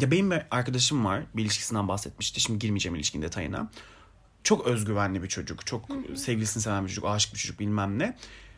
ya 0.00 0.10
benim 0.10 0.30
bir 0.30 0.42
arkadaşım 0.50 1.04
var 1.04 1.22
bir 1.34 1.42
ilişkisinden 1.42 1.88
bahsetmişti. 1.88 2.40
Şimdi 2.40 2.58
girmeyeceğim 2.58 2.96
ilişkin 2.96 3.22
detayına. 3.22 3.70
Çok 4.44 4.66
özgüvenli 4.66 5.22
bir 5.22 5.28
çocuk. 5.28 5.66
Çok 5.66 5.84
sevgilisini 6.16 6.62
seven 6.62 6.84
bir 6.84 6.88
çocuk. 6.88 7.04
Aşık 7.04 7.34
bir 7.34 7.38
çocuk 7.38 7.60
bilmem 7.60 7.98
ne. 7.98 8.16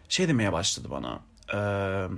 Şey 0.08 0.28
demeye 0.28 0.52
başladı 0.52 0.88
bana. 0.90 1.20
eee, 1.54 2.08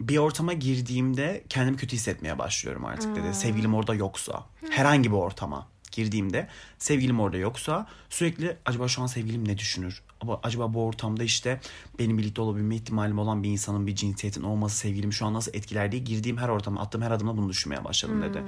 bir 0.00 0.16
ortama 0.16 0.52
girdiğimde 0.52 1.44
kendimi 1.48 1.76
kötü 1.76 1.96
hissetmeye 1.96 2.38
başlıyorum 2.38 2.84
artık 2.84 3.16
dedi. 3.16 3.34
Sevgilim 3.34 3.74
orada 3.74 3.94
yoksa. 3.94 4.46
Herhangi 4.70 5.10
bir 5.10 5.16
ortama 5.16 5.66
girdiğimde 5.92 6.48
sevgilim 6.78 7.20
orada 7.20 7.36
yoksa 7.36 7.86
sürekli 8.10 8.56
acaba 8.66 8.88
şu 8.88 9.02
an 9.02 9.06
sevgilim 9.06 9.48
ne 9.48 9.58
düşünür? 9.58 10.02
Ama 10.22 10.40
acaba 10.42 10.74
bu 10.74 10.84
ortamda 10.86 11.24
işte 11.24 11.60
benim 11.98 12.18
birlikte 12.18 12.42
olabilme 12.42 12.74
ihtimalim 12.76 13.18
olan 13.18 13.42
bir 13.42 13.50
insanın 13.50 13.86
bir 13.86 13.94
cinsiyetin 13.94 14.42
olması 14.42 14.76
sevgilimi 14.76 15.12
şu 15.14 15.26
an 15.26 15.34
nasıl 15.34 15.54
etkiler 15.54 15.92
diye 15.92 16.02
girdiğim 16.02 16.36
her 16.36 16.48
ortama 16.48 16.80
attığım 16.80 17.02
her 17.02 17.10
adımda 17.10 17.36
bunu 17.36 17.48
düşünmeye 17.48 17.84
başladım 17.84 18.22
dedi. 18.22 18.42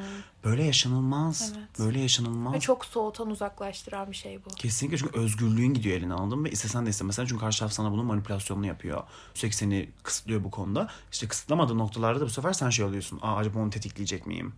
Böyle 0.44 0.64
yaşanılmaz. 0.64 1.52
Evet. 1.56 1.78
Böyle 1.78 2.00
yaşanılmaz. 2.00 2.54
Ve 2.54 2.60
çok 2.60 2.84
soğutan 2.84 3.30
uzaklaştıran 3.30 4.10
bir 4.10 4.16
şey 4.16 4.44
bu. 4.44 4.48
Kesinlikle 4.48 4.98
çünkü 4.98 5.18
özgürlüğün 5.18 5.74
gidiyor 5.74 5.96
eline 5.96 6.14
anladın 6.14 6.38
mı? 6.38 6.48
İstesen 6.48 6.86
de 6.86 6.90
istemesen 6.90 7.26
çünkü 7.26 7.40
karşı 7.40 7.58
taraf 7.58 7.72
sana 7.72 7.92
bunun 7.92 8.06
manipülasyonunu 8.06 8.66
yapıyor. 8.66 9.02
Sürekli 9.34 9.56
seni 9.56 9.88
kısıtlıyor 10.02 10.44
bu 10.44 10.50
konuda. 10.50 10.88
İşte 11.12 11.28
kısıtlamadığı 11.28 11.78
noktalarda 11.78 12.20
da 12.20 12.24
bu 12.24 12.30
sefer 12.30 12.52
sen 12.52 12.70
şey 12.70 12.84
oluyorsun. 12.84 13.18
Aa 13.22 13.36
acaba 13.36 13.58
onu 13.58 13.70
tetikleyecek 13.70 14.26
miyim? 14.26 14.54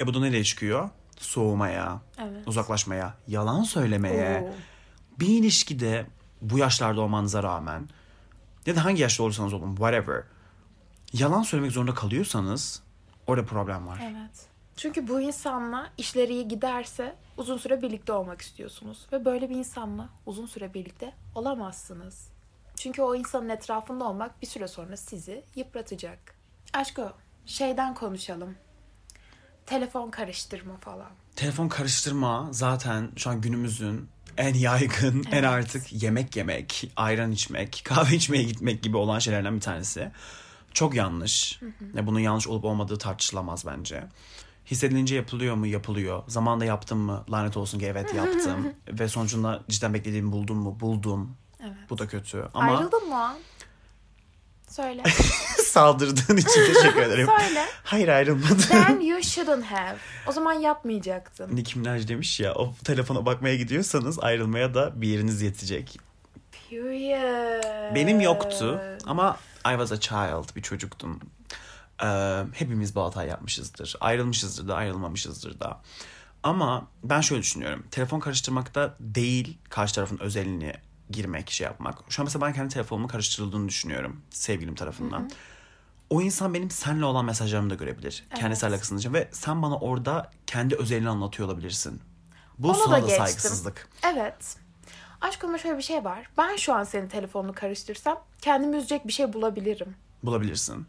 E 0.00 0.06
bu 0.06 0.14
da 0.14 0.20
nereye 0.20 0.44
çıkıyor? 0.44 0.90
Soğumaya, 1.18 2.00
Evet. 2.18 2.48
uzaklaşmaya, 2.48 3.14
yalan 3.28 3.62
söylemeye. 3.62 4.40
Oo. 4.42 4.54
Bir 5.20 5.28
ilişkide 5.28 6.06
bu 6.40 6.58
yaşlarda 6.58 7.00
olmanıza 7.00 7.42
rağmen 7.42 7.88
ya 8.66 8.76
da 8.76 8.84
hangi 8.84 9.02
yaşta 9.02 9.22
olursanız 9.22 9.52
olun 9.52 9.70
whatever. 9.70 10.22
Yalan 11.12 11.42
söylemek 11.42 11.72
zorunda 11.72 11.94
kalıyorsanız 11.94 12.82
orada 13.26 13.46
problem 13.46 13.86
var. 13.86 13.98
Evet. 14.02 14.46
Çünkü 14.76 15.08
bu 15.08 15.20
insanla 15.20 15.90
işleri 15.98 16.32
iyi 16.32 16.48
giderse 16.48 17.16
uzun 17.36 17.56
süre 17.56 17.82
birlikte 17.82 18.12
olmak 18.12 18.40
istiyorsunuz. 18.40 19.06
Ve 19.12 19.24
böyle 19.24 19.50
bir 19.50 19.56
insanla 19.56 20.08
uzun 20.26 20.46
süre 20.46 20.74
birlikte 20.74 21.12
olamazsınız. 21.34 22.28
Çünkü 22.76 23.02
o 23.02 23.14
insanın 23.14 23.48
etrafında 23.48 24.04
olmak 24.04 24.42
bir 24.42 24.46
süre 24.46 24.68
sonra 24.68 24.96
sizi 24.96 25.44
yıpratacak. 25.54 26.34
Aşko, 26.72 27.12
şeyden 27.46 27.94
konuşalım. 27.94 28.54
Telefon 29.66 30.10
karıştırma 30.10 30.76
falan. 30.76 31.10
Telefon 31.36 31.68
karıştırma 31.68 32.48
zaten 32.50 33.10
şu 33.16 33.30
an 33.30 33.40
günümüzün 33.40 34.08
en 34.36 34.54
yaygın, 34.54 35.24
en 35.30 35.32
Evet. 35.32 35.44
artık 35.44 36.02
yemek 36.02 36.36
yemek, 36.36 36.92
ayran 36.96 37.32
içmek, 37.32 37.82
kahve 37.84 38.16
içmeye 38.16 38.42
gitmek 38.42 38.82
gibi 38.82 38.96
olan 38.96 39.18
şeylerden 39.18 39.56
bir 39.56 39.60
tanesi. 39.60 40.10
Çok 40.74 40.94
yanlış. 40.94 41.60
Ve 41.80 42.06
bunun 42.06 42.20
yanlış 42.20 42.46
olup 42.48 42.64
olmadığı 42.64 42.98
tartışılamaz 42.98 43.66
bence. 43.66 44.04
Hissedilince 44.70 45.14
yapılıyor 45.14 45.54
mu? 45.54 45.66
Yapılıyor. 45.66 46.22
Zamanda 46.28 46.64
yaptım 46.64 46.98
mı? 46.98 47.24
Lanet 47.30 47.56
olsun 47.56 47.78
ki 47.78 47.86
evet 47.86 48.14
yaptım. 48.14 48.72
Ve 48.88 49.08
sonucunda 49.08 49.62
cidden 49.68 49.94
beklediğimi 49.94 50.32
buldum 50.32 50.56
mu? 50.56 50.80
Buldum. 50.80 51.36
Evet. 51.60 51.72
Bu 51.90 51.98
da 51.98 52.08
kötü. 52.08 52.48
Ama 52.54 52.76
Ayrıldın 52.76 53.08
mı? 53.08 53.34
Söyle. 54.68 55.02
saldırdığın 55.76 56.36
için 56.36 56.74
teşekkür 56.74 57.02
ederim. 57.02 57.28
Söyle. 57.40 57.66
Hayır 57.84 58.08
ayrılmadım. 58.08 58.58
Then 58.58 59.00
you 59.00 59.18
shouldn't 59.22 59.64
have. 59.64 59.96
O 60.26 60.32
zaman 60.32 60.52
yapmayacaktın. 60.52 61.56
Nicki 61.56 61.78
Minaj 61.78 62.08
demiş 62.08 62.40
ya 62.40 62.54
o 62.54 62.74
telefona 62.84 63.26
bakmaya 63.26 63.56
gidiyorsanız 63.56 64.18
ayrılmaya 64.18 64.74
da 64.74 65.00
bir 65.00 65.08
yeriniz 65.08 65.42
yetecek. 65.42 65.98
Period. 66.70 67.94
Benim 67.94 68.20
yoktu 68.20 68.80
ama 69.06 69.38
I 69.66 69.70
was 69.70 69.92
a 69.92 70.00
child 70.00 70.56
bir 70.56 70.62
çocuktum. 70.62 71.20
Ee, 72.02 72.42
hepimiz 72.54 72.94
bu 72.94 73.02
hatayı 73.04 73.30
yapmışızdır. 73.30 73.96
Ayrılmışızdır 74.00 74.68
da 74.68 74.74
ayrılmamışızdır 74.74 75.60
da. 75.60 75.80
Ama 76.42 76.86
ben 77.04 77.20
şöyle 77.20 77.42
düşünüyorum. 77.42 77.86
Telefon 77.90 78.20
karıştırmakta 78.20 78.96
değil 79.00 79.58
karşı 79.68 79.94
tarafın 79.94 80.18
özelini 80.18 80.72
girmek, 81.10 81.50
şey 81.50 81.64
yapmak. 81.64 81.98
Şu 82.08 82.22
an 82.22 82.24
mesela 82.26 82.46
ben 82.46 82.52
kendi 82.52 82.74
telefonumu 82.74 83.08
karıştırıldığını 83.08 83.68
düşünüyorum 83.68 84.20
sevgilim 84.30 84.74
tarafından. 84.74 85.30
O 86.10 86.20
insan 86.22 86.54
benim 86.54 86.70
seninle 86.70 87.04
olan 87.04 87.24
mesajlarımı 87.24 87.70
da 87.70 87.74
görebilir. 87.74 88.24
Kendisi 88.34 88.66
alakasını 88.66 88.98
için 88.98 89.14
ve 89.14 89.28
sen 89.32 89.62
bana 89.62 89.78
orada 89.78 90.30
kendi 90.46 90.76
özelini 90.76 91.08
anlatıyor 91.08 91.48
olabilirsin. 91.48 92.00
Bu 92.58 92.68
Onu 92.68 92.74
da 92.78 92.82
sana 92.84 92.94
da 92.94 92.98
geçtim. 92.98 93.16
saygısızlık. 93.18 93.88
Evet. 94.14 94.56
Aşkım 95.20 95.58
şöyle 95.58 95.76
bir 95.78 95.82
şey 95.82 96.04
var. 96.04 96.30
Ben 96.38 96.56
şu 96.56 96.74
an 96.74 96.84
senin 96.84 97.08
telefonunu 97.08 97.52
karıştırsam 97.52 98.20
kendimi 98.40 98.76
üzecek 98.76 99.06
bir 99.06 99.12
şey 99.12 99.32
bulabilirim. 99.32 99.94
Bulabilirsin. 100.22 100.86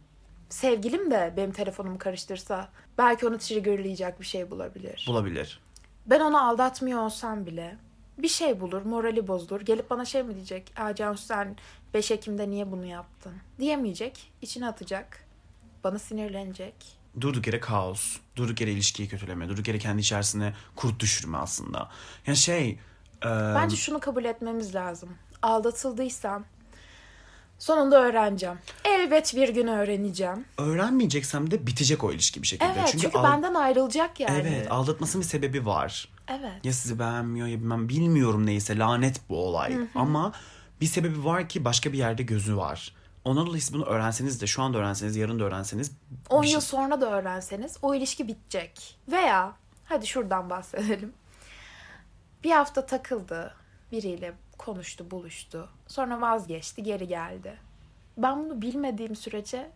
Sevgilim 0.50 1.12
de 1.12 1.34
benim 1.38 1.52
telefonumu 1.52 1.98
karıştırsa 1.98 2.70
belki 2.98 3.28
onu 3.28 3.38
triggerlayacak 3.38 4.20
bir 4.20 4.26
şey 4.26 4.52
bulabilir. 4.52 5.06
Bulabilir. 5.08 5.60
ben 6.06 6.20
onu 6.20 6.48
aldatmıyor 6.50 7.00
olsam 7.00 7.46
bile 7.46 7.78
bir 8.18 8.28
şey 8.28 8.60
bulur, 8.60 8.82
morali 8.82 9.28
bozulur. 9.28 9.62
Gelip 9.62 9.90
bana 9.90 10.06
şey 10.06 10.24
mi 10.24 10.36
diyecek? 10.36 10.72
Aa 10.78 10.96
Cansu 10.96 11.26
sen 11.26 11.56
5 11.94 12.12
Ekim'de 12.12 12.50
niye 12.50 12.72
bunu 12.72 12.86
yaptın? 12.86 13.34
Diyemeyecek. 13.60 14.32
içine 14.42 14.68
atacak. 14.68 15.24
Bana 15.84 16.00
sinirlenecek. 16.00 16.74
durduk 17.22 17.48
yere 17.48 17.60
kaos, 17.60 18.18
durduk 18.36 18.62
yere 18.62 18.72
ilişkiyi 18.72 19.10
kötüleme, 19.10 19.50
durduk 19.50 19.68
yere 19.68 19.78
kendi 19.80 20.02
içerisine 20.02 20.54
kurt 20.76 21.00
düşürme 21.00 21.38
aslında. 21.38 21.90
Yani 22.28 22.38
şey, 22.38 22.70
e, 23.26 23.30
Bence 23.30 23.76
şunu 23.76 24.00
kabul 24.00 24.26
etmemiz 24.26 24.76
lazım. 24.76 25.10
Aldatıldıysam 25.42 26.46
sonunda 27.60 28.02
öğreneceğim. 28.02 28.58
Elbet 28.86 29.36
bir 29.36 29.50
gün 29.50 29.68
öğreneceğim. 29.68 30.46
öğrenmeyeceksem 30.58 31.52
de 31.52 31.68
bitecek 31.68 32.04
o 32.04 32.12
ilişki 32.12 32.42
bir 32.42 32.48
şekilde. 32.48 32.72
Evet 32.78 32.88
çünkü, 32.92 33.18
al- 33.18 33.24
benden 33.24 33.54
ayrılacak 33.54 34.20
yani. 34.20 34.40
Evet, 34.42 34.72
aldatmasının 34.72 35.24
bir 35.24 35.28
sebebi 35.28 35.66
var. 35.66 36.10
Evet. 36.28 36.66
Ya 36.66 36.74
sizi 36.74 37.00
beğenmiyor 37.00 37.48
ya 37.48 37.60
bilmem 37.60 37.90
bilmiyorum 37.90 38.46
neyse 38.46 38.78
lanet 38.78 39.30
bu 39.30 39.38
olay. 39.38 39.78
Ama 39.96 40.32
bir 40.82 40.86
sebebi 40.86 41.26
var 41.26 41.50
ki 41.50 41.66
başka 41.66 41.94
bir 41.94 41.98
yerde 41.98 42.24
gözü 42.24 42.58
var. 42.58 42.96
Ondan 43.26 43.48
dolayı 43.48 43.62
siz 43.62 43.74
bunu 43.74 43.86
öğrenseniz 43.86 44.42
de 44.42 44.48
şu 44.48 44.64
anda 44.64 44.78
öğrenseniz 44.78 45.16
yarın 45.16 45.40
da 45.40 45.44
öğrenseniz 45.44 45.92
10 46.30 46.44
bir 46.44 46.48
yıl 46.48 46.60
şey- 46.60 46.70
sonra 46.70 47.02
da 47.02 47.12
öğrenseniz 47.12 47.78
o 47.82 47.96
ilişki 47.96 48.28
bitecek. 48.28 48.98
Veya 49.12 49.54
hadi 49.86 50.08
şuradan 50.08 50.50
bahsedelim. 50.50 51.14
Bir 52.44 52.52
hafta 52.52 52.86
takıldı 52.86 53.54
biriyle 53.92 54.34
konuştu, 54.58 55.12
buluştu. 55.12 55.70
Sonra 55.88 56.22
vazgeçti, 56.22 56.84
geri 56.84 57.08
geldi. 57.08 57.58
Ben 58.18 58.46
bunu 58.46 58.62
bilmediğim 58.62 59.16
sürece 59.16 59.72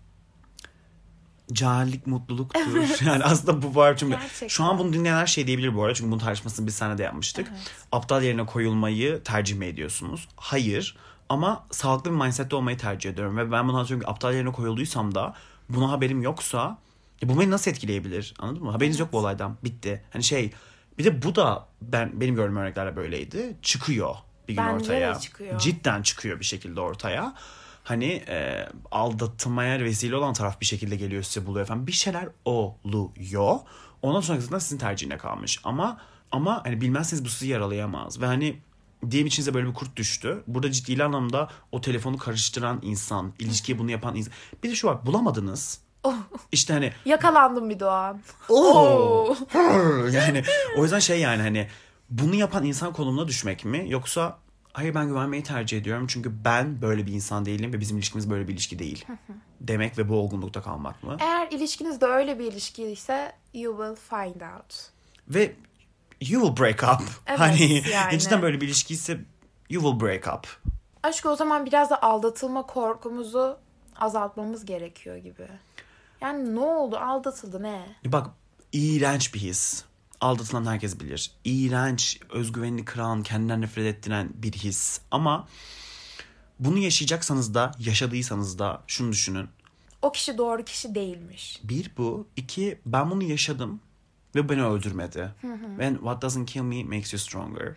Cahillik 1.52 2.08
mutluluktur. 2.08 2.62
Yani 3.06 3.24
aslında 3.24 3.62
bu 3.62 3.76
var 3.76 3.98
çünkü 3.98 4.16
Gerçekten. 4.16 4.48
şu 4.48 4.64
an 4.64 4.80
bunu 4.80 4.94
dinleyenler 4.94 5.26
şey 5.26 5.48
diyebilir 5.48 5.76
bu 5.76 5.84
arada 5.84 5.94
çünkü 5.96 6.12
bunun 6.12 6.20
tartışmasını 6.20 6.68
biz 6.68 6.76
seninle 6.76 6.98
de 6.98 7.04
yapmıştık. 7.04 7.48
Aptal 7.92 8.24
yerine 8.24 8.46
koyulmayı 8.46 9.24
tercih 9.24 9.56
mi 9.56 9.66
ediyorsunuz? 9.66 10.28
Hayır. 10.36 10.98
Ama 11.30 11.64
sağlıklı 11.72 12.12
bir 12.12 12.16
mindsette 12.16 12.56
olmayı 12.56 12.78
tercih 12.78 13.10
ediyorum. 13.10 13.38
Ve 13.38 13.52
ben 13.52 13.68
bundan 13.68 13.84
sonra 13.84 14.08
aptal 14.08 14.34
yerine 14.34 14.52
koyulduysam 14.52 15.16
da 15.16 15.34
buna 15.70 15.92
haberim 15.92 16.22
yoksa 16.22 16.78
ya 17.22 17.30
bu 17.30 17.40
beni 17.40 17.52
nasıl 17.52 17.72
etkileyebilir? 17.72 18.34
Anladın 18.40 18.64
mı? 18.64 18.72
Haberiniz 18.72 19.00
yok 19.00 19.14
bu 19.14 19.18
olaydan. 19.18 19.58
Bitti. 19.64 20.04
Hani 20.14 20.24
şey 20.24 20.52
bir 20.98 21.04
de 21.04 21.22
bu 21.22 21.36
da 21.36 21.68
ben 21.82 22.22
benim 22.22 22.36
gördüğüm 22.36 22.58
örneklerle 22.58 22.96
böyleydi. 22.96 23.58
Çıkıyor 23.62 24.16
bir 24.48 24.56
gün 24.56 24.64
Bence 24.66 24.76
ortaya. 24.86 25.20
çıkıyor. 25.20 25.60
Cidden 25.60 26.02
çıkıyor 26.02 26.40
bir 26.40 26.46
şekilde 26.46 26.82
ortaya. 26.82 27.34
Hani 27.84 28.06
e, 28.28 28.68
aldatmaya 28.92 29.80
vesile 29.80 30.16
olan 30.16 30.34
taraf 30.34 30.62
bir 30.62 30.66
şekilde 30.66 30.96
geliyor 30.96 31.24
size 31.24 31.46
buluyor 31.46 31.66
efendim. 31.66 31.88
Bir 31.88 31.92
şeyler 31.92 32.28
oluyor. 32.46 33.60
Ondan 34.02 34.22
sonrasında 34.22 34.60
sizin 34.60 34.78
tercihine 34.78 35.18
kalmış. 35.18 35.60
Ama 35.64 35.98
ama 36.32 36.62
hani 36.66 36.82
bilmezseniz 36.82 37.26
bu 37.26 37.30
sizi 37.30 37.52
yaralayamaz. 37.52 38.22
Ve 38.22 38.26
hani 38.26 38.58
diyelim 39.12 39.28
içinize 39.28 39.54
böyle 39.54 39.68
bir 39.68 39.74
kurt 39.74 39.96
düştü. 39.96 40.44
Burada 40.48 40.72
ciddi 40.72 41.04
anlamda 41.04 41.50
o 41.72 41.82
telefonu 41.82 42.18
karıştıran 42.18 42.80
insan, 42.82 43.34
ilişkiye 43.40 43.80
bunu 43.80 43.92
yapan 43.92 44.16
insan. 44.16 44.34
Bir 44.64 44.70
de 44.70 44.76
şu 44.76 44.88
var 44.88 45.06
bulamadınız. 45.06 45.82
İşte 46.52 46.74
hani 46.74 46.94
yakalandım 47.06 47.70
bir 47.70 47.80
doğan. 47.80 48.22
Oo. 48.50 49.36
yani 50.12 50.44
o 50.78 50.84
yüzden 50.84 51.00
şey 51.00 51.20
yani 51.20 51.42
hani 51.42 51.68
bunu 52.10 52.36
yapan 52.36 52.66
insan 52.66 52.94
konumuna 52.94 53.28
düşmek 53.28 53.66
mi 53.66 53.86
yoksa 53.88 54.38
hayır 54.74 54.96
ben 54.96 55.08
güvenmeyi 55.08 55.44
tercih 55.44 55.78
ediyorum 55.78 56.08
çünkü 56.08 56.46
ben 56.46 56.82
böyle 56.82 57.06
bir 57.06 57.12
insan 57.12 57.46
değilim 57.46 57.74
ve 57.74 57.80
bizim 57.80 57.98
ilişkimiz 57.98 58.30
böyle 58.30 58.48
bir 58.48 58.54
ilişki 58.54 58.80
değil 58.80 59.06
demek 59.62 59.98
ve 59.98 60.10
bu 60.10 60.16
olgunlukta 60.16 60.62
kalmak 60.62 61.04
mı? 61.04 61.18
Eğer 61.20 61.52
ilişkiniz 61.52 62.02
de 62.02 62.06
öyle 62.06 62.40
bir 62.40 62.52
ilişki 62.52 62.84
ise 62.84 63.32
you 63.54 63.78
will 63.78 63.96
find 64.10 64.42
out. 64.42 64.90
Ve 65.30 65.56
you 66.22 66.46
will 66.46 66.64
break 66.64 66.84
up. 66.84 67.08
Evet, 67.28 67.40
hani 67.40 67.84
yani. 67.92 68.20
cidden 68.20 68.42
böyle 68.42 68.62
bir 68.62 68.68
ilişki 68.68 68.94
ise 68.94 69.20
you 69.70 69.84
will 69.84 70.08
break 70.08 70.38
up. 70.38 70.48
Aşk 71.04 71.26
o 71.26 71.36
zaman 71.36 71.66
biraz 71.66 71.90
da 71.90 72.02
aldatılma 72.02 72.66
korkumuzu 72.66 73.58
azaltmamız 74.00 74.66
gerekiyor 74.66 75.18
gibi. 75.18 75.48
Yani 76.22 76.56
ne 76.56 76.60
oldu? 76.60 76.98
Aldatıldı 76.98 77.64
ne? 77.64 77.86
Bak 78.06 78.28
iğrenç 78.74 79.34
bir 79.34 79.40
his. 79.40 79.84
Aldatılan 80.22 80.66
herkes 80.66 81.00
bilir. 81.00 81.32
İğrenç, 81.44 82.20
özgüvenini 82.30 82.86
kıran, 82.86 83.24
kendinden 83.24 83.62
nefret 83.62 83.86
ettiren 83.86 84.30
bir 84.34 84.52
his. 84.52 85.02
Ama 85.12 85.48
bunu 86.60 86.78
yaşayacaksanız 86.78 87.54
da, 87.54 87.72
yaşadıysanız 87.80 88.60
da 88.60 88.84
şunu 88.88 89.12
düşünün. 89.12 89.48
O 90.02 90.12
kişi 90.12 90.38
doğru 90.38 90.66
kişi 90.66 90.96
değilmiş. 90.96 91.60
Bir 91.64 91.92
bu. 91.98 92.28
iki 92.36 92.80
ben 92.86 93.12
bunu 93.12 93.24
yaşadım 93.24 93.82
ve 94.36 94.50
beni 94.50 94.64
öldürmedi. 94.64 95.32
And 95.82 95.96
what 95.96 96.22
doesn't 96.22 96.46
kill 96.46 96.62
me 96.62 96.84
makes 96.84 97.14
you 97.14 97.20
stronger. 97.20 97.76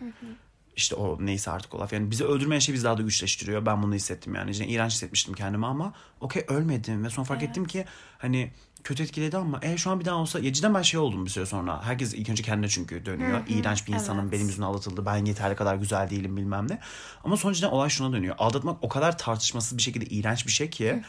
İşte 0.75 0.95
o 0.95 1.25
neyse 1.25 1.51
artık 1.51 1.75
o 1.75 1.79
laf. 1.79 1.93
Yani 1.93 2.11
bizi 2.11 2.25
öldürmeyen 2.25 2.59
şey 2.59 2.75
bizi 2.75 2.85
daha 2.85 2.97
da 2.97 3.01
güçleştiriyor. 3.01 3.65
Ben 3.65 3.83
bunu 3.83 3.95
hissettim 3.95 4.35
yani. 4.35 4.51
İşte 4.51 4.67
iğrenç 4.67 4.91
hissetmiştim 4.91 5.33
kendimi 5.33 5.65
ama 5.65 5.93
okey 6.21 6.45
ölmedim. 6.47 7.03
Ve 7.03 7.09
sonra 7.09 7.25
fark 7.25 7.43
ettim 7.43 7.65
ki 7.65 7.85
hani 8.17 8.51
kötü 8.85 9.03
etkiledi 9.03 9.37
ama 9.37 9.59
e 9.61 9.77
şu 9.77 9.91
an 9.91 9.99
bir 9.99 10.05
daha 10.05 10.15
olsa 10.15 10.39
ya 10.39 10.53
cidden 10.53 10.73
ben 10.73 10.81
şey 10.81 10.99
oldum 10.99 11.25
bir 11.25 11.29
süre 11.29 11.45
sonra. 11.45 11.83
Herkes 11.83 12.13
ilk 12.13 12.29
önce 12.29 12.43
kendine 12.43 12.69
çünkü 12.69 13.05
dönüyor. 13.05 13.41
İğrenç 13.47 13.87
bir 13.87 13.93
insanım 13.93 14.21
evet. 14.21 14.31
benim 14.31 14.47
yüzümden 14.47 14.67
aldatıldı. 14.67 15.05
Ben 15.05 15.25
yeterli 15.25 15.55
kadar 15.55 15.75
güzel 15.75 16.09
değilim 16.09 16.37
bilmem 16.37 16.67
ne. 16.69 16.79
Ama 17.23 17.37
sonuçta 17.37 17.71
olay 17.71 17.89
şuna 17.89 18.13
dönüyor. 18.13 18.35
Aldatmak 18.37 18.77
o 18.81 18.89
kadar 18.89 19.17
tartışmasız 19.17 19.77
bir 19.77 19.83
şekilde 19.83 20.05
iğrenç 20.05 20.47
bir 20.47 20.51
şey 20.51 20.69
ki. 20.69 21.03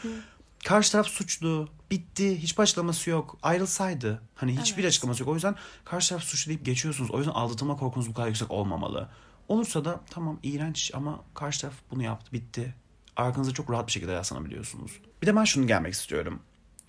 Karşı 0.65 0.91
taraf 0.91 1.07
suçlu. 1.07 1.67
Bitti. 1.91 2.41
Hiçbir 2.41 2.63
açıklaması 2.63 3.09
yok. 3.09 3.37
Ayrılsaydı. 3.43 4.21
Hani 4.35 4.59
hiçbir 4.59 4.81
Evet. 4.81 4.89
açıklaması 4.89 5.23
yok. 5.23 5.29
O 5.29 5.33
yüzden 5.33 5.55
karşı 5.85 6.09
taraf 6.09 6.23
suçlu 6.23 6.49
deyip 6.49 6.65
geçiyorsunuz. 6.65 7.11
O 7.11 7.17
yüzden 7.17 7.31
aldatılma 7.31 7.77
korkunuz 7.77 8.09
bu 8.09 8.13
kadar 8.13 8.27
yüksek 8.27 8.51
olmamalı. 8.51 9.09
Olursa 9.47 9.85
da 9.85 10.01
tamam 10.09 10.39
iğrenç 10.43 10.91
ama 10.93 11.19
karşı 11.33 11.61
taraf 11.61 11.73
bunu 11.91 12.03
yaptı. 12.03 12.33
Bitti. 12.33 12.75
Arkanıza 13.15 13.53
çok 13.53 13.71
rahat 13.71 13.87
bir 13.87 13.91
şekilde 13.91 14.11
yaslanabiliyorsunuz. 14.11 14.91
Bir 15.21 15.27
de 15.27 15.35
ben 15.35 15.43
şunu 15.43 15.67
gelmek 15.67 15.93
istiyorum. 15.93 16.39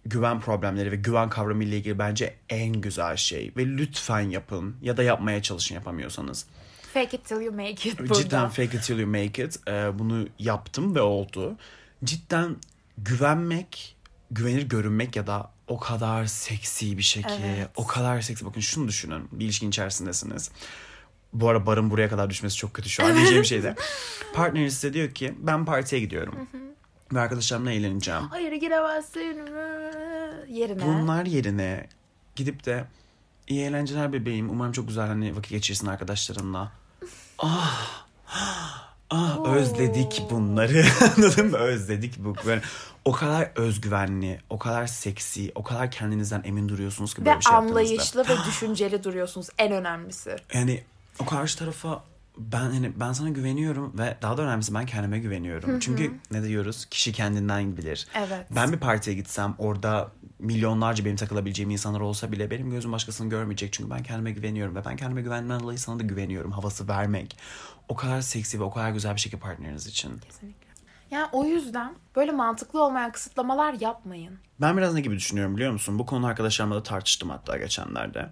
Güven 0.08 0.40
problemleri 0.40 0.92
ve 0.92 0.96
güven 0.96 1.28
kavramı 1.28 1.64
ile 1.64 1.76
ilgili 1.76 1.98
bence 1.98 2.34
en 2.48 2.72
güzel 2.72 3.16
şey. 3.16 3.52
Ve 3.56 3.66
lütfen 3.66 4.20
yapın 4.20 4.76
ya 4.82 4.96
da 4.96 5.02
yapmaya 5.02 5.42
çalışın 5.42 5.74
yapamıyorsanız. 5.74 6.46
Fake 6.94 7.16
it 7.16 7.24
till 7.24 7.40
you 7.40 7.54
make 7.54 7.88
it 7.88 7.98
burada. 7.98 8.14
Cidden 8.14 8.48
fake 8.48 8.76
it 8.76 8.82
till 8.82 8.98
you 8.98 9.06
make 9.10 9.44
it. 9.44 9.56
Ee, 9.68 9.98
bunu 9.98 10.28
yaptım 10.38 10.94
ve 10.94 11.00
oldu. 11.00 11.56
Cidden 12.04 12.56
güvenmek, 12.98 13.96
güvenir 14.30 14.62
görünmek 14.62 15.16
ya 15.16 15.26
da 15.26 15.50
o 15.68 15.78
kadar 15.78 16.26
seksi 16.26 16.98
bir 16.98 17.02
şey 17.02 17.22
ki. 17.22 17.28
Evet. 17.44 17.68
O 17.76 17.86
kadar 17.86 18.20
seksi. 18.20 18.44
Bakın 18.44 18.60
şunu 18.60 18.88
düşünün. 18.88 19.28
Bir 19.32 19.44
ilişkin 19.44 19.68
içerisindesiniz. 19.68 20.50
Bu 21.32 21.48
ara 21.48 21.66
barın 21.66 21.90
buraya 21.90 22.08
kadar 22.08 22.30
düşmesi 22.30 22.56
çok 22.56 22.74
kötü 22.74 22.88
şu 22.88 23.04
an 23.04 23.16
diyeceğim 23.16 23.44
şey 23.44 23.62
de. 23.62 23.74
Partneriniz 24.34 24.74
size 24.74 24.92
diyor 24.92 25.10
ki 25.10 25.34
ben 25.38 25.64
partiye 25.64 26.00
gidiyorum. 26.00 26.48
Ve 27.12 27.20
arkadaşlarımla 27.20 27.72
eğleneceğim. 27.72 28.22
Hayır 28.22 28.52
giremezsin. 28.52 29.46
Yerine. 30.48 30.86
Bunlar 30.86 31.26
yerine 31.26 31.86
gidip 32.36 32.66
de 32.66 32.84
iyi 33.48 33.62
eğlenceler 33.62 34.12
bebeğim. 34.12 34.50
Umarım 34.50 34.72
çok 34.72 34.88
güzel 34.88 35.06
hani 35.06 35.36
vakit 35.36 35.50
geçirsin 35.50 35.86
arkadaşlarınla. 35.86 36.72
Ah, 37.38 38.04
ah 39.10 39.46
özledik 39.46 40.22
bunları. 40.30 40.84
Anladın 41.16 41.50
mı? 41.50 41.56
Özledik 41.56 42.18
bu. 42.18 42.34
Böyle, 42.46 42.62
o 43.04 43.12
kadar 43.12 43.50
özgüvenli, 43.56 44.40
o 44.50 44.58
kadar 44.58 44.86
seksi, 44.86 45.52
o 45.54 45.62
kadar 45.62 45.90
kendinizden 45.90 46.42
emin 46.44 46.68
duruyorsunuz 46.68 47.14
ki 47.14 47.20
böyle 47.20 47.30
Ve 47.30 47.38
bir 47.38 47.44
şey 47.44 47.54
anlayışlı 47.54 48.28
ve 48.28 48.36
düşünceli 48.46 49.04
duruyorsunuz. 49.04 49.48
En 49.58 49.72
önemlisi. 49.72 50.36
Yani 50.54 50.84
o 51.18 51.26
karşı 51.26 51.58
tarafa 51.58 52.04
ben 52.38 52.60
hani 52.60 53.00
ben 53.00 53.12
sana 53.12 53.28
güveniyorum 53.28 53.98
ve 53.98 54.16
daha 54.22 54.36
da 54.36 54.42
önemlisi 54.42 54.74
ben 54.74 54.86
kendime 54.86 55.18
güveniyorum. 55.18 55.80
Çünkü 55.80 56.14
ne 56.30 56.42
diyoruz? 56.42 56.86
Kişi 56.86 57.12
kendinden 57.12 57.76
bilir. 57.76 58.06
Evet. 58.14 58.46
Ben 58.50 58.72
bir 58.72 58.78
partiye 58.78 59.16
gitsem 59.16 59.54
orada 59.58 60.12
milyonlarca 60.38 61.04
benim 61.04 61.16
takılabileceğim 61.16 61.70
insanlar 61.70 62.00
olsa 62.00 62.32
bile 62.32 62.50
benim 62.50 62.70
gözüm 62.70 62.92
başkasını 62.92 63.30
görmeyecek. 63.30 63.72
Çünkü 63.72 63.90
ben 63.90 64.02
kendime 64.02 64.30
güveniyorum 64.30 64.76
ve 64.76 64.84
ben 64.84 64.96
kendime 64.96 65.22
güvenmeden 65.22 65.60
dolayı 65.60 65.78
sana 65.78 65.98
da 65.98 66.02
güveniyorum. 66.02 66.52
Havası 66.52 66.88
vermek. 66.88 67.38
O 67.88 67.96
kadar 67.96 68.20
seksi 68.20 68.60
ve 68.60 68.64
o 68.64 68.70
kadar 68.70 68.90
güzel 68.90 69.14
bir 69.14 69.20
şey 69.20 69.32
ki 69.32 69.38
partneriniz 69.38 69.86
için. 69.86 70.18
Kesinlikle. 70.18 70.68
Yani 71.10 71.28
o 71.32 71.44
yüzden 71.44 71.94
böyle 72.16 72.32
mantıklı 72.32 72.84
olmayan 72.84 73.12
kısıtlamalar 73.12 73.72
yapmayın. 73.80 74.38
Ben 74.60 74.76
biraz 74.76 74.94
ne 74.94 75.00
gibi 75.00 75.16
düşünüyorum 75.16 75.56
biliyor 75.56 75.72
musun? 75.72 75.98
Bu 75.98 76.06
konu 76.06 76.26
arkadaşlarımla 76.26 76.76
da 76.76 76.82
tartıştım 76.82 77.30
hatta 77.30 77.56
geçenlerde. 77.56 78.30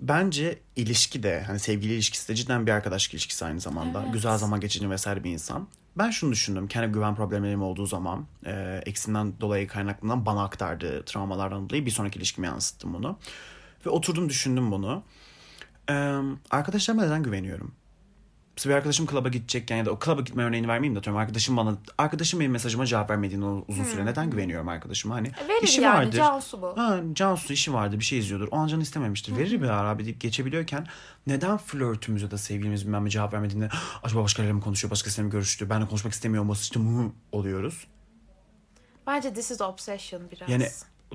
Bence 0.00 0.58
ilişki 0.76 1.22
de 1.22 1.42
hani 1.42 1.58
sevgili 1.58 1.92
ilişkisi 1.94 2.28
de 2.28 2.34
cidden 2.34 2.66
bir 2.66 2.72
arkadaşlık 2.72 3.14
ilişkisi 3.14 3.44
aynı 3.44 3.60
zamanda. 3.60 4.02
Evet. 4.02 4.12
Güzel 4.12 4.38
zaman 4.38 4.60
geçirdiğin 4.60 4.90
vesaire 4.90 5.24
bir 5.24 5.30
insan. 5.30 5.68
Ben 5.98 6.10
şunu 6.10 6.32
düşündüm. 6.32 6.68
Kendi 6.68 6.92
güven 6.92 7.14
problemlerim 7.14 7.62
olduğu 7.62 7.86
zaman 7.86 8.26
e, 8.46 8.82
eksinden 8.86 9.40
dolayı 9.40 9.68
kaynaklanan 9.68 10.26
bana 10.26 10.44
aktardığı 10.44 11.04
travmalardan 11.04 11.70
dolayı 11.70 11.86
bir 11.86 11.90
sonraki 11.90 12.18
ilişkime 12.18 12.46
yansıttım 12.46 12.94
bunu. 12.94 13.18
Ve 13.86 13.90
oturdum 13.90 14.28
düşündüm 14.28 14.70
bunu. 14.70 15.02
E, 15.90 15.94
arkadaşlarıma 16.50 17.04
neden 17.04 17.22
güveniyorum? 17.22 17.74
Bir 18.64 18.70
arkadaşım 18.70 19.06
klaba 19.06 19.28
gidecekken 19.28 19.76
ya 19.76 19.86
da 19.86 19.90
o 19.90 19.98
klaba 19.98 20.20
gitme 20.20 20.42
örneğini 20.42 20.68
vermeyeyim 20.68 20.94
de 20.94 20.98
atıyorum. 20.98 21.20
Arkadaşım 21.20 21.56
bana, 21.56 21.78
arkadaşım 21.98 22.40
benim 22.40 22.52
mesajıma 22.52 22.86
cevap 22.86 23.10
vermediğini 23.10 23.44
o 23.44 23.64
uzun 23.68 23.84
süre 23.84 24.06
neden 24.06 24.30
güveniyorum 24.30 24.68
arkadaşıma? 24.68 25.14
Hani 25.14 25.28
Hmm. 25.28 25.48
Verir 25.48 25.62
işi 25.62 25.80
yani, 25.80 25.98
vardır. 25.98 26.16
Cansu 26.16 26.62
bu. 26.62 26.76
Ha, 26.76 27.00
Cansu 27.12 27.52
işi 27.52 27.72
vardı 27.72 27.98
bir 27.98 28.04
şey 28.04 28.18
izliyordur. 28.18 28.48
O 28.50 28.56
an 28.56 28.66
canı 28.66 28.82
istememiştir. 28.82 29.36
Verir 29.36 29.62
bir 29.62 29.68
ara 29.68 29.88
abi 29.88 30.04
deyip 30.04 30.20
geçebiliyorken 30.20 30.86
neden 31.26 31.56
flörtümüz 31.56 32.22
ya 32.22 32.30
da 32.30 32.38
sevgilimiz 32.38 32.86
bilmem 32.86 33.06
cevap 33.06 33.32
vermediğinde 33.32 33.68
acaba 34.02 34.22
başkalarıyla 34.22 34.54
mı 34.54 34.60
konuşuyor, 34.60 34.90
başkasıyla 34.90 35.26
mı 35.26 35.32
görüştü, 35.32 35.70
ben 35.70 35.82
de 35.82 35.86
konuşmak 35.86 36.12
istemiyorum 36.12 36.48
basitçe 36.48 36.80
mı 36.80 37.12
oluyoruz? 37.32 37.86
Bence 39.06 39.34
this 39.34 39.50
is 39.50 39.60
obsession 39.60 40.22
biraz. 40.30 40.48
Yani 40.48 40.68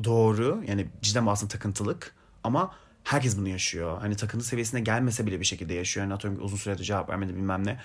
doğru 0.03 0.63
yani 0.67 0.87
cidden 1.01 1.25
aslında 1.25 1.51
takıntılık 1.51 2.15
ama 2.43 2.71
herkes 3.03 3.37
bunu 3.37 3.47
yaşıyor. 3.47 4.01
Hani 4.01 4.15
takıntı 4.15 4.45
seviyesine 4.45 4.79
gelmese 4.79 5.25
bile 5.27 5.39
bir 5.39 5.45
şekilde 5.45 5.73
yaşıyor. 5.73 6.05
Yani 6.05 6.13
atıyorum 6.13 6.43
uzun 6.43 6.57
süredir 6.57 6.83
cevap 6.83 7.09
vermedi 7.09 7.35
bilmem 7.35 7.67
ne. 7.67 7.79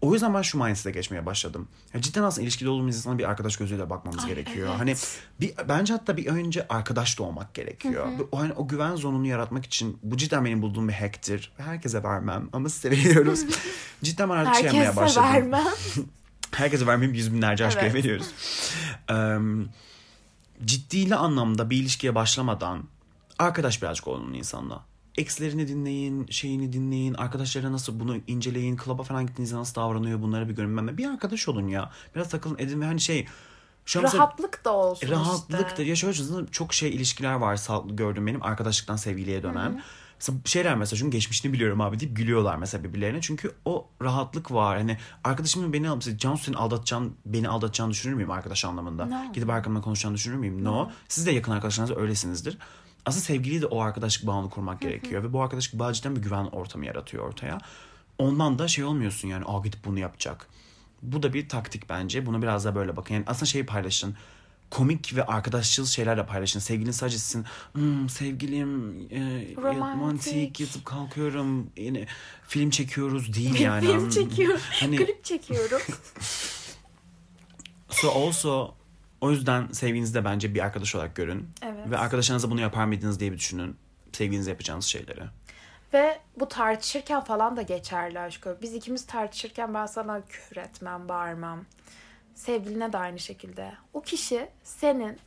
O 0.00 0.12
yüzden 0.12 0.34
ben 0.34 0.42
şu 0.42 0.58
mindset'e 0.64 0.90
geçmeye 0.90 1.26
başladım. 1.26 1.68
Ya 1.94 2.00
cidden 2.00 2.22
aslında 2.22 2.42
ilişkide 2.42 2.68
olduğumuz 2.68 2.96
insana 2.96 3.18
bir 3.18 3.24
arkadaş 3.30 3.56
gözüyle 3.56 3.90
bakmamız 3.90 4.24
Ay, 4.24 4.30
gerekiyor. 4.30 4.68
evet. 4.68 4.78
Hani 4.80 4.94
bir 5.40 5.68
bence 5.68 5.92
hatta 5.92 6.16
bir 6.16 6.26
önce 6.26 6.66
arkadaş 6.68 7.18
da 7.18 7.22
olmak 7.22 7.54
gerekiyor. 7.54 8.06
Ve 8.18 8.22
O 8.32 8.38
hani 8.40 8.52
o 8.52 8.68
güven 8.68 8.96
zonunu 8.96 9.26
yaratmak 9.26 9.66
için 9.66 9.98
bu 10.02 10.16
cidden 10.16 10.44
benim 10.44 10.62
bulduğum 10.62 10.88
bir 10.88 10.92
hack'tir. 10.92 11.52
Herkese 11.58 12.02
vermem 12.02 12.48
ama 12.52 12.68
size 12.68 12.90
veriyoruz. 12.90 13.44
cidden 14.02 14.30
ben 14.30 14.34
artık 14.36 14.54
şey 14.54 14.64
yapmaya 14.64 14.80
Herkese 14.84 15.00
başladım. 15.00 15.28
vermem. 15.32 15.64
Herkese 16.52 16.86
vermeyeyim 16.86 17.16
yüz 17.18 17.34
binlerce 17.34 17.66
aşkıya 17.66 17.84
Evet. 17.86 17.94
veriyoruz. 17.94 18.26
Eee 19.10 19.38
ciddili 20.64 21.14
anlamda 21.14 21.70
bir 21.70 21.76
ilişkiye 21.76 22.14
başlamadan 22.14 22.84
arkadaş 23.38 23.82
birazcık 23.82 24.08
olun 24.08 24.32
insanla. 24.32 24.84
Ex'lerini 25.18 25.68
dinleyin, 25.68 26.26
şeyini 26.30 26.72
dinleyin, 26.72 27.14
arkadaşlara 27.14 27.72
nasıl 27.72 28.00
bunu 28.00 28.16
inceleyin, 28.26 28.76
klaba 28.76 29.02
falan 29.02 29.26
gittiğinizde 29.26 29.56
nasıl 29.56 29.74
davranıyor 29.74 30.22
bunlara 30.22 30.48
bir 30.48 30.54
görün. 30.54 30.76
Ben- 30.76 30.98
Bir 30.98 31.06
arkadaş 31.06 31.48
olun 31.48 31.68
ya. 31.68 31.90
Biraz 32.14 32.28
takılın 32.28 32.58
edin 32.58 32.80
ve 32.80 32.84
hani 32.84 33.00
şey... 33.00 33.26
Şu 33.84 34.02
Rahatlık 34.02 34.64
da 34.64 34.72
olsun 34.72 35.08
Rahatlık 35.08 35.66
işte. 35.68 35.76
da 35.76 35.82
ya 35.82 35.96
şöyle 35.96 36.46
çok 36.50 36.74
şey 36.74 36.90
ilişkiler 36.90 37.34
var 37.34 37.60
gördüğüm 37.88 38.26
benim 38.26 38.42
arkadaşlıktan 38.42 38.96
sevgiliye 38.96 39.42
dönen. 39.42 39.82
Mesela 40.20 40.38
şeyler 40.44 40.76
mesela 40.76 40.98
çünkü 40.98 41.10
geçmişini 41.10 41.52
biliyorum 41.52 41.80
abi 41.80 42.00
deyip 42.00 42.16
gülüyorlar 42.16 42.56
mesela 42.56 42.84
birbirlerine. 42.84 43.20
Çünkü 43.20 43.54
o 43.64 43.88
rahatlık 44.02 44.52
var. 44.52 44.78
Hani 44.78 44.98
arkadaşımın 45.24 45.72
beni 45.72 45.88
alıp 45.88 46.18
Cansu 46.18 46.44
seni 46.44 46.56
aldatacağını, 46.56 47.10
beni 47.26 47.48
aldatacağını 47.48 47.90
düşünür 47.90 48.14
müyüm 48.14 48.30
arkadaş 48.30 48.64
anlamında? 48.64 49.06
No. 49.06 49.32
Gidip 49.32 49.50
arkamdan 49.50 49.82
konuşacağını 49.82 50.14
düşünür 50.14 50.36
müyüm? 50.36 50.64
No. 50.64 50.90
Siz 51.08 51.26
de 51.26 51.30
yakın 51.30 51.52
arkadaşlarınız 51.52 51.98
öylesinizdir. 51.98 52.58
Aslında 53.06 53.24
sevgiliyi 53.24 53.62
de 53.62 53.66
o 53.66 53.80
arkadaşlık 53.80 54.26
bağını 54.26 54.50
kurmak 54.50 54.80
gerekiyor. 54.80 55.22
Ve 55.22 55.32
bu 55.32 55.42
arkadaşlık 55.42 55.78
bağı 55.80 55.92
cidden 55.92 56.16
bir 56.16 56.22
güven 56.22 56.44
ortamı 56.44 56.86
yaratıyor 56.86 57.28
ortaya. 57.28 57.58
Ondan 58.18 58.58
da 58.58 58.68
şey 58.68 58.84
olmuyorsun 58.84 59.28
yani 59.28 59.44
aa 59.46 59.60
gidip 59.64 59.84
bunu 59.84 59.98
yapacak. 59.98 60.46
Bu 61.02 61.22
da 61.22 61.32
bir 61.34 61.48
taktik 61.48 61.88
bence. 61.88 62.26
Buna 62.26 62.42
biraz 62.42 62.64
da 62.64 62.74
böyle 62.74 62.96
bakın. 62.96 63.14
Yani 63.14 63.24
aslında 63.26 63.46
şeyi 63.46 63.66
paylaşın. 63.66 64.16
Komik 64.70 65.16
ve 65.16 65.26
arkadaşçıl 65.26 65.86
şeyler 65.86 66.16
de 66.16 66.26
paylaşın. 66.26 66.60
Sevgilin 66.60 66.90
sadece 66.90 67.18
sizin 67.18 67.44
"Hmm, 67.72 68.08
sevgilim 68.08 68.90
e, 69.10 69.20
Romantik. 69.56 70.00
romantik 70.00 70.60
yatıp 70.60 70.84
kalkıyorum 70.84 71.70
yine 71.76 72.06
film 72.48 72.70
çekiyoruz 72.70 73.34
değil 73.34 73.60
yani. 73.60 73.86
Film 73.86 74.10
çekiyorum. 74.10 74.60
Hani 74.80 74.96
Klip 75.06 75.24
çekiyorum. 75.24 75.80
so 77.90 78.10
also 78.26 78.74
o 79.20 79.30
yüzden 79.30 79.68
sevgilinizi 79.68 80.14
de 80.14 80.24
bence 80.24 80.54
bir 80.54 80.60
arkadaş 80.60 80.94
olarak 80.94 81.16
görün. 81.16 81.48
Evet. 81.62 81.90
Ve 81.90 81.98
arkadaşlarınıza 81.98 82.50
bunu 82.50 82.60
yapar 82.60 82.84
mıydınız 82.84 83.20
diye 83.20 83.32
bir 83.32 83.38
düşünün. 83.38 83.76
Sevgilinizle 84.12 84.50
yapacağınız 84.50 84.84
şeyleri. 84.84 85.22
Ve 85.92 86.18
bu 86.40 86.48
tartışırken 86.48 87.20
falan 87.20 87.56
da 87.56 87.62
geçerli 87.62 88.20
aşkım. 88.20 88.56
Biz 88.62 88.74
ikimiz 88.74 89.06
tartışırken 89.06 89.74
ben 89.74 89.86
sana 89.86 90.20
küfür 90.26 90.56
etmem, 90.56 91.08
bağırmam. 91.08 91.64
Sevgiline 92.34 92.92
de 92.92 92.98
aynı 92.98 93.18
şekilde. 93.18 93.72
O 93.92 94.02
kişi 94.02 94.48
senin 94.62 95.18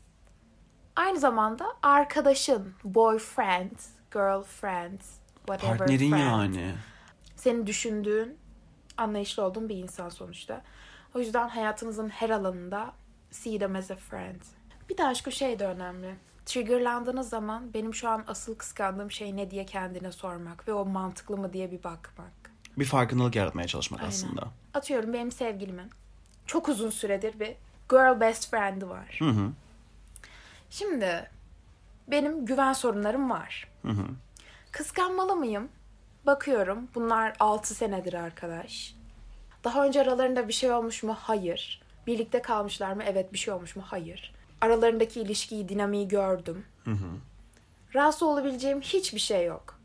aynı 0.95 1.19
zamanda 1.19 1.65
arkadaşın, 1.83 2.73
boyfriend, 2.83 3.71
girlfriend, 4.13 4.99
whatever 5.37 5.77
Partnerin 5.77 6.09
friend. 6.09 6.21
yani. 6.21 6.75
Senin 7.35 7.67
düşündüğün, 7.67 8.37
anlayışlı 8.97 9.43
olduğun 9.43 9.69
bir 9.69 9.75
insan 9.75 10.09
sonuçta. 10.09 10.61
O 11.15 11.19
yüzden 11.19 11.47
hayatınızın 11.49 12.09
her 12.09 12.29
alanında 12.29 12.91
see 13.31 13.59
them 13.59 13.75
as 13.75 13.91
a 13.91 13.95
friend. 13.95 14.41
Bir 14.89 14.97
de 14.97 15.05
aşkı 15.05 15.31
şey 15.31 15.59
de 15.59 15.67
önemli. 15.67 16.15
Triggerlandığınız 16.45 17.29
zaman 17.29 17.73
benim 17.73 17.93
şu 17.93 18.09
an 18.09 18.23
asıl 18.27 18.55
kıskandığım 18.55 19.11
şey 19.11 19.37
ne 19.37 19.51
diye 19.51 19.65
kendine 19.65 20.11
sormak 20.11 20.67
ve 20.67 20.73
o 20.73 20.85
mantıklı 20.85 21.37
mı 21.37 21.53
diye 21.53 21.71
bir 21.71 21.83
bakmak. 21.83 22.51
Bir 22.77 22.85
farkındalık 22.85 23.35
yaratmaya 23.35 23.67
çalışmak 23.67 24.01
Aynen. 24.01 24.09
aslında. 24.09 24.47
Atıyorum 24.73 25.13
benim 25.13 25.31
sevgilimin 25.31 25.89
çok 26.45 26.69
uzun 26.69 26.89
süredir 26.89 27.39
bir 27.39 27.55
girl 27.89 28.19
best 28.19 28.49
friend'i 28.51 28.89
var. 28.89 29.15
Hı 29.19 29.29
hı. 29.29 29.51
Şimdi 30.69 31.29
benim 32.07 32.45
güven 32.45 32.73
sorunlarım 32.73 33.29
var. 33.29 33.67
Hı 33.81 33.91
hı. 33.91 34.05
Kıskanmalı 34.71 35.35
mıyım? 35.35 35.69
Bakıyorum. 36.25 36.87
Bunlar 36.95 37.33
6 37.39 37.75
senedir 37.75 38.13
arkadaş. 38.13 38.95
Daha 39.63 39.85
önce 39.85 40.01
aralarında 40.01 40.47
bir 40.47 40.53
şey 40.53 40.71
olmuş 40.71 41.03
mu? 41.03 41.17
Hayır. 41.19 41.81
Birlikte 42.09 42.41
kalmışlar 42.41 42.93
mı? 42.93 43.03
Evet 43.05 43.33
bir 43.33 43.37
şey 43.37 43.53
olmuş 43.53 43.75
mu? 43.75 43.83
Hayır. 43.85 44.33
Aralarındaki 44.61 45.21
ilişkiyi, 45.21 45.69
dinamiği 45.69 46.07
gördüm. 46.07 46.65
Rahatsız 47.95 48.23
olabileceğim 48.23 48.81
hiçbir 48.81 49.19
şey 49.19 49.45
yok. 49.45 49.79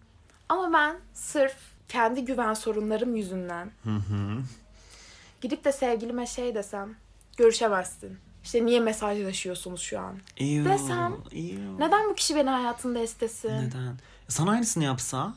Ama 0.49 0.73
ben 0.73 0.97
sırf 1.15 1.57
kendi 1.89 2.25
güven 2.25 2.55
sorunlarım 2.55 3.17
yüzünden 3.17 3.71
gidip 5.41 5.65
de 5.65 5.73
sevgilime 5.73 6.27
şey 6.27 6.55
desem 6.55 6.95
görüşemezsin. 7.37 8.19
İşte 8.45 8.67
niye 8.67 8.81
mesajlaşıyorsunuz 8.81 9.81
şu 9.81 10.01
an? 10.01 10.19
Ew, 10.37 10.71
Desem, 10.71 11.15
ew. 11.31 11.79
Neden 11.79 12.11
bu 12.11 12.15
kişi 12.15 12.37
beni 12.37 12.51
hayatında 12.51 13.01
istesin? 13.01 13.49
Neden? 13.53 13.99
Sana 14.29 14.51
aynısını 14.51 14.85
yapsa 14.85 15.35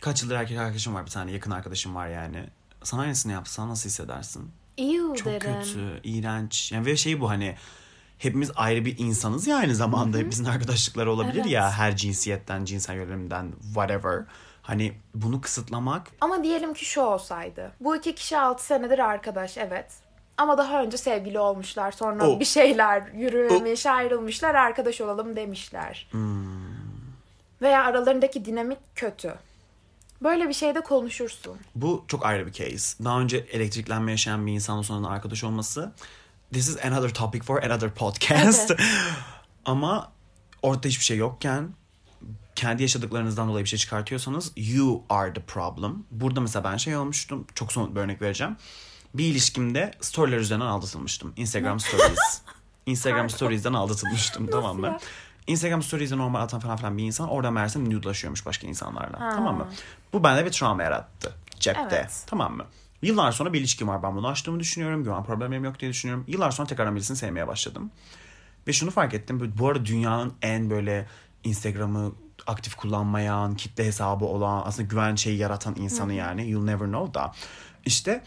kaç 0.00 0.22
yıldır 0.22 0.34
erkek 0.34 0.58
arkadaşım 0.58 0.94
var 0.94 1.06
bir 1.06 1.10
tane 1.10 1.32
yakın 1.32 1.50
arkadaşım 1.50 1.94
var 1.94 2.08
yani. 2.08 2.48
Sana 2.82 3.02
aynısını 3.02 3.32
yapsa 3.32 3.68
nasıl 3.68 3.88
hissedersin? 3.88 4.50
Ew 4.76 5.16
Çok 5.16 5.26
derim. 5.26 5.40
kötü, 5.40 6.00
iğrenç. 6.04 6.72
Yani 6.72 6.86
ve 6.86 6.96
şey 6.96 7.20
bu 7.20 7.30
hani 7.30 7.56
hepimiz 8.18 8.50
ayrı 8.56 8.84
bir 8.84 8.98
insanız 8.98 9.46
ya 9.46 9.56
aynı 9.56 9.74
zamanda. 9.74 10.16
Hepimizin 10.16 10.44
arkadaşlıkları 10.44 11.12
olabilir 11.12 11.40
Evet. 11.42 11.50
ya 11.50 11.70
her 11.72 11.96
cinsiyetten, 11.96 12.64
cinsel 12.64 12.96
yönelimden, 12.96 13.52
whatever. 13.62 14.22
Hani 14.62 14.92
bunu 15.14 15.40
kısıtlamak 15.40 16.06
Ama 16.20 16.44
diyelim 16.44 16.74
ki 16.74 16.84
şu 16.84 17.00
olsaydı. 17.00 17.72
Bu 17.80 17.96
iki 17.96 18.14
kişi 18.14 18.38
6 18.38 18.64
senedir 18.64 18.98
arkadaş 18.98 19.58
evet. 19.58 19.86
Ama 20.36 20.58
daha 20.58 20.82
önce 20.82 20.96
sevgili 20.96 21.38
olmuşlar. 21.38 21.92
Sonra 21.92 22.28
O. 22.28 22.40
bir 22.40 22.44
şeyler 22.44 23.02
yürümemiş, 23.14 23.86
ayrılmışlar, 23.86 24.54
arkadaş 24.54 25.00
olalım 25.00 25.36
demişler. 25.36 26.06
Hmm. 26.10 26.52
Veya 27.62 27.84
aralarındaki 27.84 28.44
dinamik 28.44 28.78
kötü. 28.94 29.34
Böyle 30.24 30.48
bir 30.48 30.54
şeyde 30.54 30.80
konuşursun. 30.80 31.56
bu 31.74 32.04
çok 32.08 32.26
ayrı 32.26 32.46
bir 32.46 32.52
case. 32.52 33.04
Daha 33.04 33.20
önce 33.20 33.36
elektriklenme 33.36 34.10
yaşayan 34.10 34.46
bir 34.46 34.52
insanla 34.52 34.82
sonra 34.82 35.08
arkadaş 35.08 35.44
olması 35.44 35.92
this 36.52 36.68
is 36.68 36.84
another 36.84 37.14
topic 37.14 37.44
for 37.44 37.62
another 37.62 37.90
podcast. 37.90 38.70
Evet. 38.70 38.80
Ama 39.64 40.12
ortada 40.62 40.88
hiçbir 40.88 41.04
şey 41.04 41.16
yokken 41.16 41.68
kendi 42.54 42.82
yaşadıklarınızdan 42.82 43.48
dolayı 43.48 43.64
bir 43.64 43.68
şey 43.68 43.78
çıkartıyorsanız 43.78 44.52
you 44.56 45.02
are 45.08 45.32
the 45.32 45.40
problem. 45.42 46.04
Burada 46.10 46.40
mesela 46.40 46.64
ben 46.64 46.76
şey 46.76 46.96
olmuştum. 46.96 47.46
Çok 47.54 47.72
somut 47.72 47.94
bir 47.94 48.00
örnek 48.00 48.22
vereceğim. 48.22 48.56
Bir 49.14 49.24
ilişkimde 49.24 49.90
storyler 50.00 50.38
üzerinden 50.38 50.66
aldatılmıştım. 50.66 51.32
Instagram 51.36 51.80
stories. 51.86 52.40
Instagram 52.86 53.30
stories'den 53.30 53.72
aldatılmıştım 53.72 54.46
tamam 54.46 54.80
mı? 54.80 54.98
Instagram 55.46 55.82
stories'e 55.82 56.18
normal 56.18 56.40
atan 56.40 56.60
falan 56.60 56.76
filan 56.76 56.98
bir 56.98 57.04
insan 57.04 57.28
orada 57.28 57.50
meğersem 57.50 57.90
nude'laşıyormuş 57.90 58.46
başka 58.46 58.66
insanlarla. 58.66 59.20
Ha. 59.20 59.30
Tamam 59.34 59.56
mı? 59.56 59.68
Bu 60.12 60.24
bende 60.24 60.46
bir 60.46 60.50
travma 60.50 60.82
yarattı. 60.82 61.34
Cepte. 61.60 61.96
Evet. 61.96 62.24
Tamam 62.26 62.56
mı? 62.56 62.64
Yıllar 63.02 63.32
sonra 63.32 63.52
bir 63.52 63.60
ilişkim 63.60 63.88
var. 63.88 64.02
Ben 64.02 64.16
bunu 64.16 64.28
açtığımı 64.28 64.60
düşünüyorum. 64.60 65.04
Güven 65.04 65.24
problemlerim 65.24 65.64
yok 65.64 65.80
diye 65.80 65.90
düşünüyorum. 65.90 66.24
Yıllar 66.28 66.50
sonra 66.50 66.68
tekrardan 66.68 66.96
birisini 66.96 67.16
sevmeye 67.16 67.46
başladım. 67.46 67.90
Ve 68.68 68.72
şunu 68.72 68.90
fark 68.90 69.14
ettim. 69.14 69.54
Bu 69.58 69.68
arada 69.68 69.86
dünyanın 69.86 70.32
en 70.42 70.70
böyle 70.70 71.06
Instagram'ı 71.44 72.12
aktif 72.46 72.74
kullanmayan, 72.74 73.54
kitle 73.56 73.86
hesabı 73.86 74.24
olan, 74.24 74.62
aslında 74.66 74.88
güven 74.88 75.14
şeyi 75.14 75.38
yaratan 75.38 75.76
insanı 75.76 76.12
yani. 76.12 76.50
You'll 76.50 76.64
never 76.64 76.86
know 76.86 77.14
da. 77.14 77.32
İşte 77.84 78.22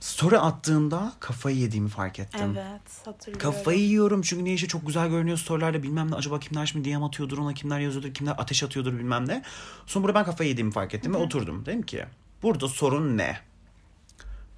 story 0.00 0.38
attığında 0.38 1.12
kafayı 1.20 1.56
yediğimi 1.56 1.88
fark 1.88 2.18
ettim. 2.18 2.56
Evet 2.58 2.80
hatırlıyorum. 3.04 3.50
Kafayı 3.50 3.80
yiyorum 3.80 4.22
çünkü 4.22 4.44
niye 4.44 4.54
işte 4.54 4.68
çok 4.68 4.86
güzel 4.86 5.08
görünüyor 5.08 5.38
storylerde 5.38 5.82
bilmem 5.82 6.10
ne 6.10 6.14
acaba 6.14 6.38
kimler 6.40 6.66
şimdi 6.66 6.90
DM 6.90 7.02
atıyordur 7.02 7.38
ona 7.38 7.54
kimler 7.54 7.80
yazıyordur 7.80 8.14
kimler 8.14 8.34
ateş 8.38 8.62
atıyordur 8.62 8.98
bilmem 8.98 9.28
ne. 9.28 9.42
Sonra 9.86 10.04
burada 10.04 10.18
ben 10.18 10.24
kafayı 10.24 10.50
yediğimi 10.50 10.72
fark 10.72 10.94
ettim 10.94 11.14
ve 11.14 11.18
oturdum. 11.18 11.66
Dedim 11.66 11.82
ki 11.82 12.04
burada 12.42 12.68
sorun 12.68 13.18
ne? 13.18 13.38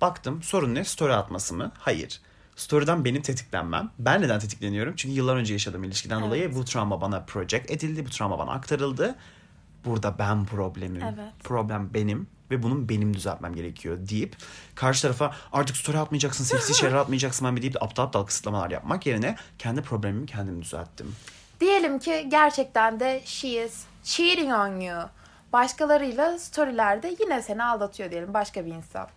Baktım 0.01 0.43
sorun 0.43 0.75
ne? 0.75 0.85
Story 0.85 1.13
atması 1.15 1.55
mı? 1.55 1.73
Hayır. 1.79 2.21
Story'den 2.57 3.05
benim 3.05 3.23
tetiklenmem. 3.23 3.91
Ben 3.99 4.23
neden 4.23 4.41
tetikleniyorum? 4.41 4.95
Çünkü 4.97 5.15
yıllar 5.15 5.37
önce 5.37 5.53
yaşadığım 5.53 5.85
ilişkiden 5.85 6.17
Evet. 6.17 6.27
dolayı 6.27 6.55
bu 6.55 6.65
travma 6.65 7.01
bana 7.01 7.21
project 7.21 7.71
edildi. 7.71 8.07
Bu 8.07 8.11
travma 8.11 8.39
bana 8.39 8.51
aktarıldı. 8.51 9.15
Burada 9.85 10.19
ben 10.19 10.45
problemim. 10.45 11.03
Evet. 11.03 11.33
Problem 11.45 11.95
benim 11.95 12.27
ve 12.51 12.63
bunun 12.63 12.89
benim 12.89 13.15
düzeltmem 13.15 13.55
gerekiyor 13.55 13.99
deyip 14.11 14.37
karşı 14.75 15.03
tarafa 15.03 15.35
artık 15.53 15.77
story 15.77 15.99
atmayacaksın, 15.99 16.45
seksi 16.45 16.75
şeyler 16.75 16.95
atmayacaksın 16.97 17.47
ben 17.47 17.63
deyip 17.63 17.75
de 17.75 17.79
aptal 17.79 18.05
aptal 18.05 18.27
kısıtlamalar 18.27 18.71
yapmak 18.71 19.07
yerine 19.07 19.37
kendi 19.59 19.83
problemimi 19.83 20.27
kendim 20.27 20.63
düzelttim. 20.63 21.15
Diyelim 21.61 21.99
ki 21.99 22.27
gerçekten 22.29 23.01
de 23.01 23.23
she 23.25 23.65
is 23.65 23.85
cheating 24.05 24.53
on 24.53 24.81
you. 24.81 25.03
Başkalarıyla 25.53 26.39
storylerde 26.39 27.17
yine 27.21 27.43
seni 27.43 27.65
aldatıyor 27.65 28.11
diyelim 28.11 28.35
başka 28.35 28.67
bir 28.67 28.71
insan. 28.71 29.09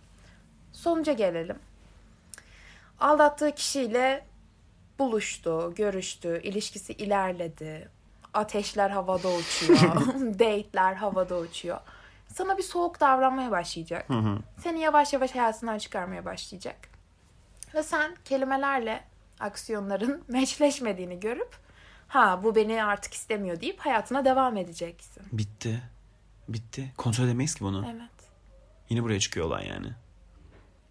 Sonuca 0.72 1.12
gelelim. 1.12 1.58
Aldattığı 3.00 3.54
kişiyle 3.54 4.24
buluştu, 4.98 5.72
görüştü, 5.76 6.40
ilişkisi 6.42 6.92
ilerledi. 6.92 7.88
Ateşler 8.34 8.90
havada 8.90 9.28
uçuyor. 9.28 9.80
Date'ler 10.38 10.94
havada 10.94 11.38
uçuyor. 11.38 11.78
Sana 12.34 12.58
bir 12.58 12.62
soğuk 12.62 13.00
davranmaya 13.00 13.50
başlayacak. 13.50 14.08
Seni 14.58 14.80
yavaş 14.80 15.12
yavaş 15.12 15.34
hayatından 15.34 15.78
çıkarmaya 15.78 16.24
başlayacak. 16.24 16.76
Ve 17.74 17.82
sen 17.82 18.16
kelimelerle 18.24 19.04
aksiyonların 19.40 20.24
meçleşmediğini 20.28 21.20
görüp 21.20 21.56
ha 22.08 22.40
bu 22.44 22.54
beni 22.54 22.84
artık 22.84 23.14
istemiyor 23.14 23.60
deyip 23.60 23.80
hayatına 23.80 24.24
devam 24.24 24.56
edeceksin. 24.56 25.22
Bitti. 25.32 25.82
Bitti. 26.48 26.92
Kontrol 26.96 27.24
edemeyiz 27.24 27.54
ki 27.54 27.64
bunu. 27.64 27.86
Evet. 27.94 28.30
Yine 28.88 29.02
buraya 29.02 29.20
çıkıyor 29.20 29.46
olay 29.46 29.66
yani. 29.68 29.88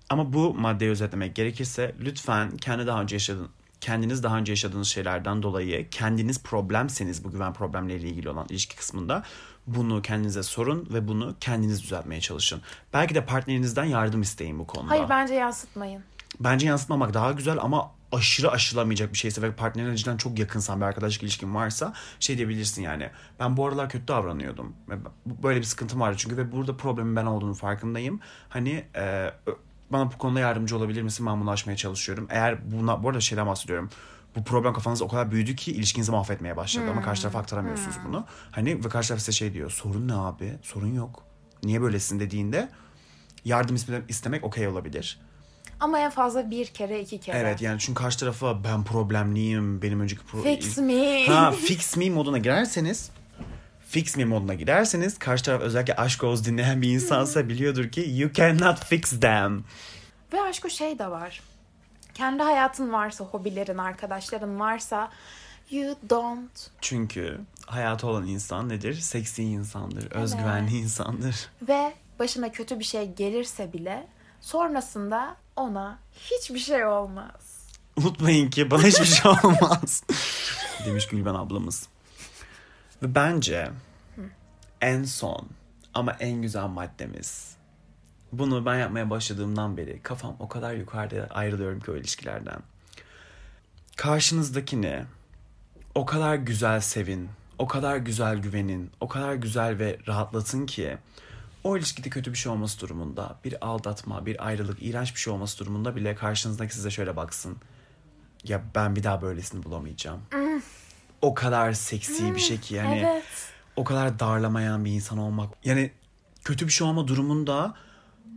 Ama 0.09 0.33
bu 0.33 0.53
maddeyi 0.53 0.91
özetlemek 0.91 1.35
gerekirse 1.35 1.95
lütfen 1.99 2.57
kendi 2.57 2.87
daha 2.87 3.01
önce 3.01 3.15
yaşadığın 3.15 3.49
kendiniz 3.83 4.23
daha 4.23 4.37
önce 4.37 4.51
yaşadığınız 4.51 4.87
şeylerden 4.87 5.43
dolayı 5.43 5.89
kendiniz 5.89 6.43
problemseniz 6.43 7.23
bu 7.23 7.31
güven 7.31 7.53
problemleriyle 7.53 8.07
ilgili 8.07 8.29
olan 8.29 8.45
ilişki 8.49 8.75
kısmında 8.75 9.23
bunu 9.67 10.01
kendinize 10.01 10.43
sorun 10.43 10.87
ve 10.93 11.07
bunu 11.07 11.35
kendiniz 11.39 11.83
düzeltmeye 11.83 12.21
çalışın. 12.21 12.61
Belki 12.93 13.15
de 13.15 13.25
partnerinizden 13.25 13.85
yardım 13.85 14.21
isteyin 14.21 14.59
bu 14.59 14.67
konuda. 14.67 14.91
Hayır 14.91 15.09
bence 15.09 15.33
yansıtmayın. 15.33 16.03
Bence 16.39 16.67
yansıtmamak 16.67 17.13
daha 17.13 17.31
güzel 17.31 17.57
ama 17.61 17.91
aşırı 18.11 18.51
aşılamayacak 18.51 19.13
bir 19.13 19.17
şeyse 19.17 19.41
ve 19.41 19.51
partnerin 19.51 19.95
cidden 19.95 20.17
çok 20.17 20.39
yakınsan 20.39 20.81
bir 20.81 20.85
arkadaşlık 20.85 21.23
ilişkin 21.23 21.55
varsa 21.55 21.93
şey 22.19 22.37
diyebilirsin 22.37 22.81
yani. 22.81 23.09
Ben 23.39 23.57
bu 23.57 23.67
aralar 23.67 23.89
kötü 23.89 24.07
davranıyordum. 24.07 24.75
Böyle 25.25 25.59
bir 25.59 25.65
sıkıntım 25.65 25.99
vardı 25.99 26.15
çünkü 26.19 26.37
ve 26.37 26.51
burada 26.51 26.77
problemin 26.77 27.15
ben 27.15 27.25
olduğunu 27.25 27.53
farkındayım. 27.53 28.19
Hani 28.49 28.85
e, 28.95 29.31
bana 29.93 30.11
bu 30.11 30.17
konuda 30.17 30.39
yardımcı 30.39 30.77
olabilir 30.77 31.01
misin? 31.01 31.25
Ben 31.25 31.41
bunu 31.41 31.51
aşmaya 31.51 31.75
çalışıyorum. 31.77 32.27
Eğer 32.29 32.71
buna 32.71 33.03
bu 33.03 33.09
arada 33.09 33.21
şeyden 33.21 33.47
bahsediyorum. 33.47 33.89
Bu 34.35 34.43
problem 34.43 34.73
kafanızda 34.73 35.05
o 35.05 35.07
kadar 35.07 35.31
büyüdü 35.31 35.55
ki 35.55 35.71
ilişkinizi 35.71 36.11
mahvetmeye 36.11 36.57
başladı 36.57 36.85
ama 36.91 37.01
karşı 37.01 37.21
tarafa 37.21 37.39
aktaramıyorsunuz 37.39 37.95
bunu. 38.07 38.25
Hani 38.51 38.85
ve 38.85 38.89
karşı 38.89 39.07
taraf 39.07 39.19
size 39.21 39.31
şey 39.31 39.53
diyor. 39.53 39.71
Sorun 39.71 40.07
ne 40.07 40.13
abi? 40.13 40.53
Sorun 40.61 40.93
yok. 40.95 41.23
Niye 41.63 41.81
böylesin 41.81 42.19
dediğinde 42.19 42.69
yardım 43.45 43.75
iste- 43.75 44.01
istemek 44.09 44.43
okey 44.43 44.67
olabilir. 44.67 45.19
Ama 45.79 45.99
en 45.99 46.09
fazla 46.11 46.51
bir 46.51 46.65
kere 46.65 47.01
iki 47.01 47.19
kere. 47.19 47.37
Evet 47.37 47.61
yani 47.61 47.79
çünkü 47.79 48.01
karşı 48.01 48.19
tarafa 48.19 48.63
ben 48.63 48.83
problemliyim 48.83 49.81
benim 49.81 49.99
önceki 49.99 50.21
pro- 50.21 50.43
Fix 50.43 50.77
me. 50.77 51.25
Ha 51.27 51.51
fix 51.51 51.97
me 51.97 52.09
moduna 52.09 52.37
girerseniz 52.37 53.11
fix 53.93 54.17
me 54.17 54.25
moduna 54.25 54.53
girerseniz 54.53 55.19
karşı 55.19 55.43
taraf 55.43 55.61
özellikle 55.61 55.95
aşk 55.95 56.23
oz 56.23 56.45
dinleyen 56.45 56.81
bir 56.81 56.89
insansa 56.89 57.49
biliyordur 57.49 57.89
ki 57.89 58.05
you 58.09 58.33
cannot 58.33 58.85
fix 58.85 59.19
them. 59.19 59.63
Ve 60.33 60.41
aşk 60.41 60.65
o 60.65 60.69
şey 60.69 60.99
de 60.99 61.11
var. 61.11 61.41
Kendi 62.13 62.43
hayatın 62.43 62.93
varsa, 62.93 63.23
hobilerin, 63.23 63.77
arkadaşların 63.77 64.59
varsa 64.59 65.11
you 65.71 65.95
don't. 66.09 66.69
Çünkü 66.81 67.39
hayatı 67.65 68.07
olan 68.07 68.27
insan 68.27 68.69
nedir? 68.69 68.93
Seksi 68.93 69.43
insandır, 69.43 70.11
özgüvenli 70.11 70.77
insandır. 70.77 71.49
Ve 71.61 71.93
başına 72.19 72.51
kötü 72.51 72.79
bir 72.79 72.83
şey 72.83 73.13
gelirse 73.13 73.73
bile 73.73 74.07
sonrasında 74.41 75.35
ona 75.55 75.99
hiçbir 76.13 76.59
şey 76.59 76.85
olmaz. 76.85 77.67
Unutmayın 77.97 78.49
ki 78.49 78.71
bana 78.71 78.83
hiçbir 78.83 79.05
şey 79.05 79.31
olmaz. 79.31 80.03
Demiş 80.85 81.07
Gülben 81.07 81.35
ablamız. 81.35 81.87
Ve 83.03 83.15
bence 83.15 83.71
en 84.81 85.03
son 85.03 85.47
ama 85.93 86.11
en 86.11 86.41
güzel 86.41 86.67
maddemiz. 86.67 87.55
Bunu 88.31 88.65
ben 88.65 88.75
yapmaya 88.75 89.09
başladığımdan 89.09 89.77
beri 89.77 89.99
kafam 90.03 90.35
o 90.39 90.47
kadar 90.47 90.73
yukarıda 90.73 91.27
ayrılıyorum 91.29 91.79
ki 91.79 91.91
o 91.91 91.95
ilişkilerden. 91.95 92.59
Karşınızdakini 93.95 95.03
o 95.95 96.05
kadar 96.05 96.35
güzel 96.35 96.79
sevin, 96.79 97.29
o 97.57 97.67
kadar 97.67 97.97
güzel 97.97 98.37
güvenin, 98.37 98.91
o 98.99 99.07
kadar 99.07 99.33
güzel 99.33 99.79
ve 99.79 99.99
rahatlatın 100.07 100.65
ki 100.65 100.97
o 101.63 101.77
ilişkide 101.77 102.09
kötü 102.09 102.31
bir 102.31 102.37
şey 102.37 102.51
olması 102.51 102.79
durumunda, 102.79 103.35
bir 103.43 103.67
aldatma, 103.67 104.25
bir 104.25 104.47
ayrılık, 104.47 104.83
iğrenç 104.83 105.15
bir 105.15 105.19
şey 105.19 105.33
olması 105.33 105.59
durumunda 105.59 105.95
bile 105.95 106.15
karşınızdaki 106.15 106.75
size 106.75 106.91
şöyle 106.91 107.15
baksın. 107.15 107.57
Ya 108.43 108.63
ben 108.75 108.95
bir 108.95 109.03
daha 109.03 109.21
böylesini 109.21 109.63
bulamayacağım. 109.63 110.21
O 111.23 111.33
kadar 111.33 111.73
seksi 111.73 112.35
bir 112.35 112.39
şey 112.39 112.59
ki 112.59 112.75
yani 112.75 113.01
Evet. 113.05 113.23
o 113.75 113.83
kadar 113.83 114.19
darlamayan 114.19 114.85
bir 114.85 114.91
insan 114.91 115.17
olmak. 115.17 115.49
Yani 115.65 115.91
kötü 116.43 116.67
bir 116.67 116.71
şey 116.71 116.87
olma 116.87 117.07
durumunda 117.07 117.73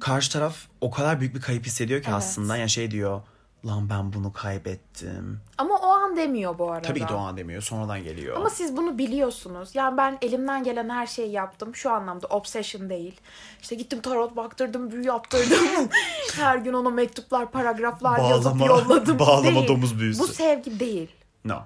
karşı 0.01 0.33
taraf 0.33 0.57
o 0.81 0.91
kadar 0.91 1.21
büyük 1.21 1.35
bir 1.35 1.41
kayıp 1.41 1.67
hissediyor 1.67 2.01
ki 2.03 2.07
Evet. 2.09 2.19
aslında. 2.19 2.57
Yani 2.57 2.71
şey 2.71 2.91
diyor 2.91 3.21
lan 3.67 3.91
ben 3.91 4.13
bunu 4.13 4.33
kaybettim. 4.33 5.41
Ama 5.59 5.75
o 5.79 5.87
an 5.87 6.17
demiyor 6.17 6.59
bu 6.59 6.71
arada. 6.73 6.89
Tabii 6.89 7.01
ki 7.01 7.09
de 7.09 7.15
o 7.15 7.19
an 7.19 7.37
demiyor 7.37 7.63
sonradan 7.63 8.03
geliyor. 8.05 8.37
Ama 8.37 8.51
siz 8.51 8.77
bunu 8.77 8.99
biliyorsunuz. 8.99 9.71
Yani 9.75 9.97
ben 9.97 10.19
elimden 10.23 10.65
gelen 10.65 10.89
her 10.91 11.07
şeyi 11.07 11.33
yaptım. 11.33 11.75
Şu 11.75 11.91
anlamda 11.91 12.27
obsession 12.27 12.91
değil. 12.91 13.21
İşte 13.63 13.75
gittim 13.75 14.01
tarot 14.01 14.37
baktırdım, 14.37 14.91
büyü 14.91 15.05
yaptırdım. 15.07 15.89
her 16.37 16.57
gün 16.57 16.73
ona 16.73 16.91
mektuplar, 16.91 17.51
paragraflar 17.51 18.31
yazıp 18.31 18.53
Bağlama- 18.55 18.67
yolladım. 18.69 19.19
bağlama 19.27 19.55
Değil. 19.55 19.69
domuz 19.69 19.99
büyüsü. 19.99 20.21
Bu 20.23 20.27
sevgi 20.27 20.81
değil. 20.81 21.11
No. 21.45 21.59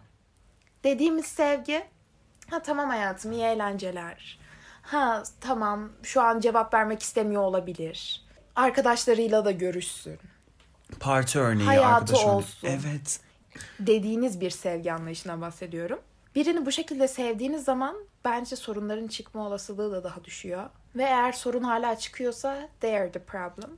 Dediğimiz 0.85 1.27
sevgi 1.27 1.85
ha 2.51 2.63
tamam 2.63 2.89
hayatım 2.91 3.33
iyi 3.33 3.43
eğlenceler. 3.43 4.39
Ha 4.83 5.23
tamam 5.41 5.93
şu 6.03 6.23
an 6.23 6.41
cevap 6.41 6.75
vermek 6.75 7.03
istemiyor 7.03 7.43
olabilir. 7.43 8.25
Arkadaşlarıyla 8.57 9.45
da 9.45 9.51
görüşsün. 9.51 10.19
Parti 11.01 11.39
örneği, 11.41 11.67
Hayatı 11.67 11.87
arkadaş 11.95 12.21
örneği. 12.21 12.35
olsun. 12.35 12.69
Evet. 12.69 13.21
Dediğiniz 13.81 14.41
bir 14.41 14.51
sevgi 14.51 14.93
anlayışına 14.93 15.41
bahsediyorum. 15.41 15.99
Birini 16.35 16.67
bu 16.67 16.73
şekilde 16.73 17.09
sevdiğiniz 17.09 17.65
zaman 17.65 17.97
bence 18.25 18.57
sorunların 18.57 19.09
çıkma 19.09 19.47
olasılığı 19.47 19.93
da 19.93 20.05
daha 20.05 20.25
düşüyor. 20.25 20.71
Ve 20.97 21.03
eğer 21.03 21.33
sorun 21.33 21.63
hala 21.63 21.99
çıkıyorsa 21.99 22.69
they 22.81 22.97
are 22.99 23.13
the 23.13 23.19
problem. 23.25 23.71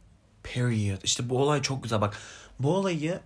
Period. 0.42 1.02
İşte 1.02 1.28
bu 1.30 1.38
olay 1.38 1.62
çok 1.62 1.82
güzel. 1.82 2.00
Bak 2.00 2.16
bu 2.58 2.74
olayı 2.76 3.20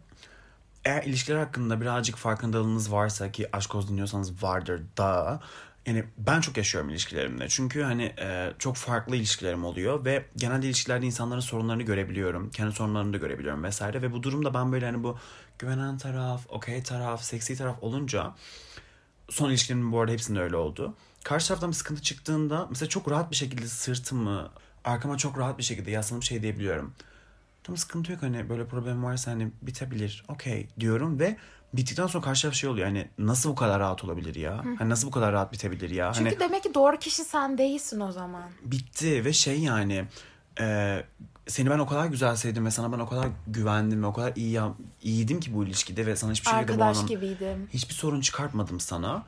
eğer 0.86 1.02
ilişkiler 1.02 1.38
hakkında 1.38 1.80
birazcık 1.80 2.16
farkındalığınız 2.16 2.92
varsa 2.92 3.32
ki 3.32 3.56
aşk 3.56 3.74
olsun 3.74 3.90
dinliyorsanız 3.90 4.42
vardır 4.42 4.82
da 4.96 5.40
yani 5.86 6.04
ben 6.18 6.40
çok 6.40 6.56
yaşıyorum 6.56 6.90
ilişkilerimde. 6.90 7.48
Çünkü 7.48 7.82
hani 7.82 8.14
e, 8.18 8.52
çok 8.58 8.76
farklı 8.76 9.16
ilişkilerim 9.16 9.64
oluyor 9.64 10.04
ve 10.04 10.24
genelde 10.36 10.66
ilişkilerde 10.66 11.06
insanların 11.06 11.40
sorunlarını 11.40 11.82
görebiliyorum. 11.82 12.50
Kendi 12.50 12.72
sorunlarını 12.72 13.12
da 13.12 13.16
görebiliyorum 13.16 13.64
vesaire 13.64 14.02
ve 14.02 14.12
bu 14.12 14.22
durumda 14.22 14.54
ben 14.54 14.72
böyle 14.72 14.86
hani 14.86 15.02
bu 15.02 15.18
güvenen 15.58 15.98
taraf, 15.98 16.46
okey 16.48 16.82
taraf, 16.82 17.22
seksi 17.22 17.56
taraf 17.56 17.82
olunca 17.82 18.34
son 19.30 19.50
ilişkilerimin 19.50 19.92
bu 19.92 20.00
arada 20.00 20.12
hepsinde 20.12 20.40
öyle 20.40 20.56
oldu. 20.56 20.94
Karşı 21.24 21.48
taraftan 21.48 21.70
bir 21.70 21.76
sıkıntı 21.76 22.02
çıktığında 22.02 22.66
mesela 22.70 22.88
çok 22.88 23.10
rahat 23.10 23.30
bir 23.30 23.36
şekilde 23.36 23.66
sırtımı 23.66 24.50
arkama 24.84 25.16
çok 25.16 25.38
rahat 25.38 25.58
bir 25.58 25.62
şekilde 25.62 25.90
yaslanıp 25.90 26.24
şey 26.24 26.42
diyebiliyorum. 26.42 26.94
Tamam 27.66 27.76
sıkıntı 27.76 28.12
yok 28.12 28.22
hani 28.22 28.48
böyle 28.48 28.66
problem 28.66 29.04
varsa 29.04 29.30
hani 29.30 29.50
bitebilir. 29.62 30.24
Okey 30.28 30.68
diyorum 30.80 31.18
ve 31.18 31.36
bittikten 31.72 32.06
sonra 32.06 32.24
karşı 32.24 32.52
şey 32.52 32.70
oluyor. 32.70 32.86
Hani 32.86 33.08
nasıl 33.18 33.50
bu 33.50 33.54
kadar 33.54 33.80
rahat 33.80 34.04
olabilir 34.04 34.34
ya? 34.34 34.64
Hani 34.78 34.90
nasıl 34.90 35.06
bu 35.06 35.10
kadar 35.10 35.32
rahat 35.32 35.52
bitebilir 35.52 35.90
ya? 35.90 36.12
Çünkü 36.12 36.30
hani 36.30 36.40
demek 36.40 36.62
ki 36.62 36.74
doğru 36.74 36.98
kişi 36.98 37.24
sen 37.24 37.58
değilsin 37.58 38.00
o 38.00 38.12
zaman. 38.12 38.50
bitti 38.62 39.24
ve 39.24 39.32
şey 39.32 39.60
yani 39.60 40.04
e, 40.60 41.04
seni 41.46 41.70
ben 41.70 41.78
o 41.78 41.86
kadar 41.86 42.06
güzel 42.06 42.36
sevdim 42.36 42.66
ve 42.66 42.70
sana 42.70 42.92
ben 42.92 42.98
o 42.98 43.08
kadar 43.08 43.28
güvendim 43.46 44.02
ve 44.02 44.06
o 44.06 44.12
kadar 44.12 44.32
iyi 44.36 44.60
iyiydim 45.02 45.40
ki 45.40 45.54
bu 45.54 45.64
ilişkide 45.64 46.06
ve 46.06 46.16
sana 46.16 46.32
hiçbir 46.32 46.50
şekilde 46.50 46.68
bu 46.68 46.72
Arkadaş 46.72 46.96
anlam 46.96 47.08
gibiydim. 47.08 47.68
hiçbir 47.72 47.94
sorun 47.94 48.20
çıkartmadım 48.20 48.80
sana. 48.80 49.26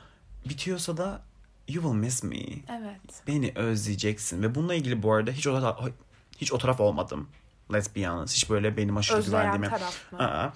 Bitiyorsa 0.48 0.96
da 0.96 1.22
you 1.68 1.82
will 1.82 1.98
miss 1.98 2.22
me. 2.22 2.42
Evet. 2.80 3.00
Beni 3.26 3.52
özleyeceksin 3.54 4.42
ve 4.42 4.54
bununla 4.54 4.74
ilgili 4.74 5.02
bu 5.02 5.12
arada 5.12 5.30
hiç 5.30 5.46
o 5.46 5.60
taraf, 5.60 5.80
hiç 6.38 6.52
o 6.52 6.58
taraf 6.58 6.80
olmadım. 6.80 7.28
Let's 7.72 7.96
be 7.96 8.06
honest. 8.06 8.34
Hiç 8.36 8.50
böyle 8.50 8.76
benim 8.76 8.96
aşırı 8.96 9.16
Özleyen 9.16 9.44
güvendiğimi. 9.44 9.78
taraf 9.78 10.12
mı? 10.12 10.18
Aa. 10.18 10.52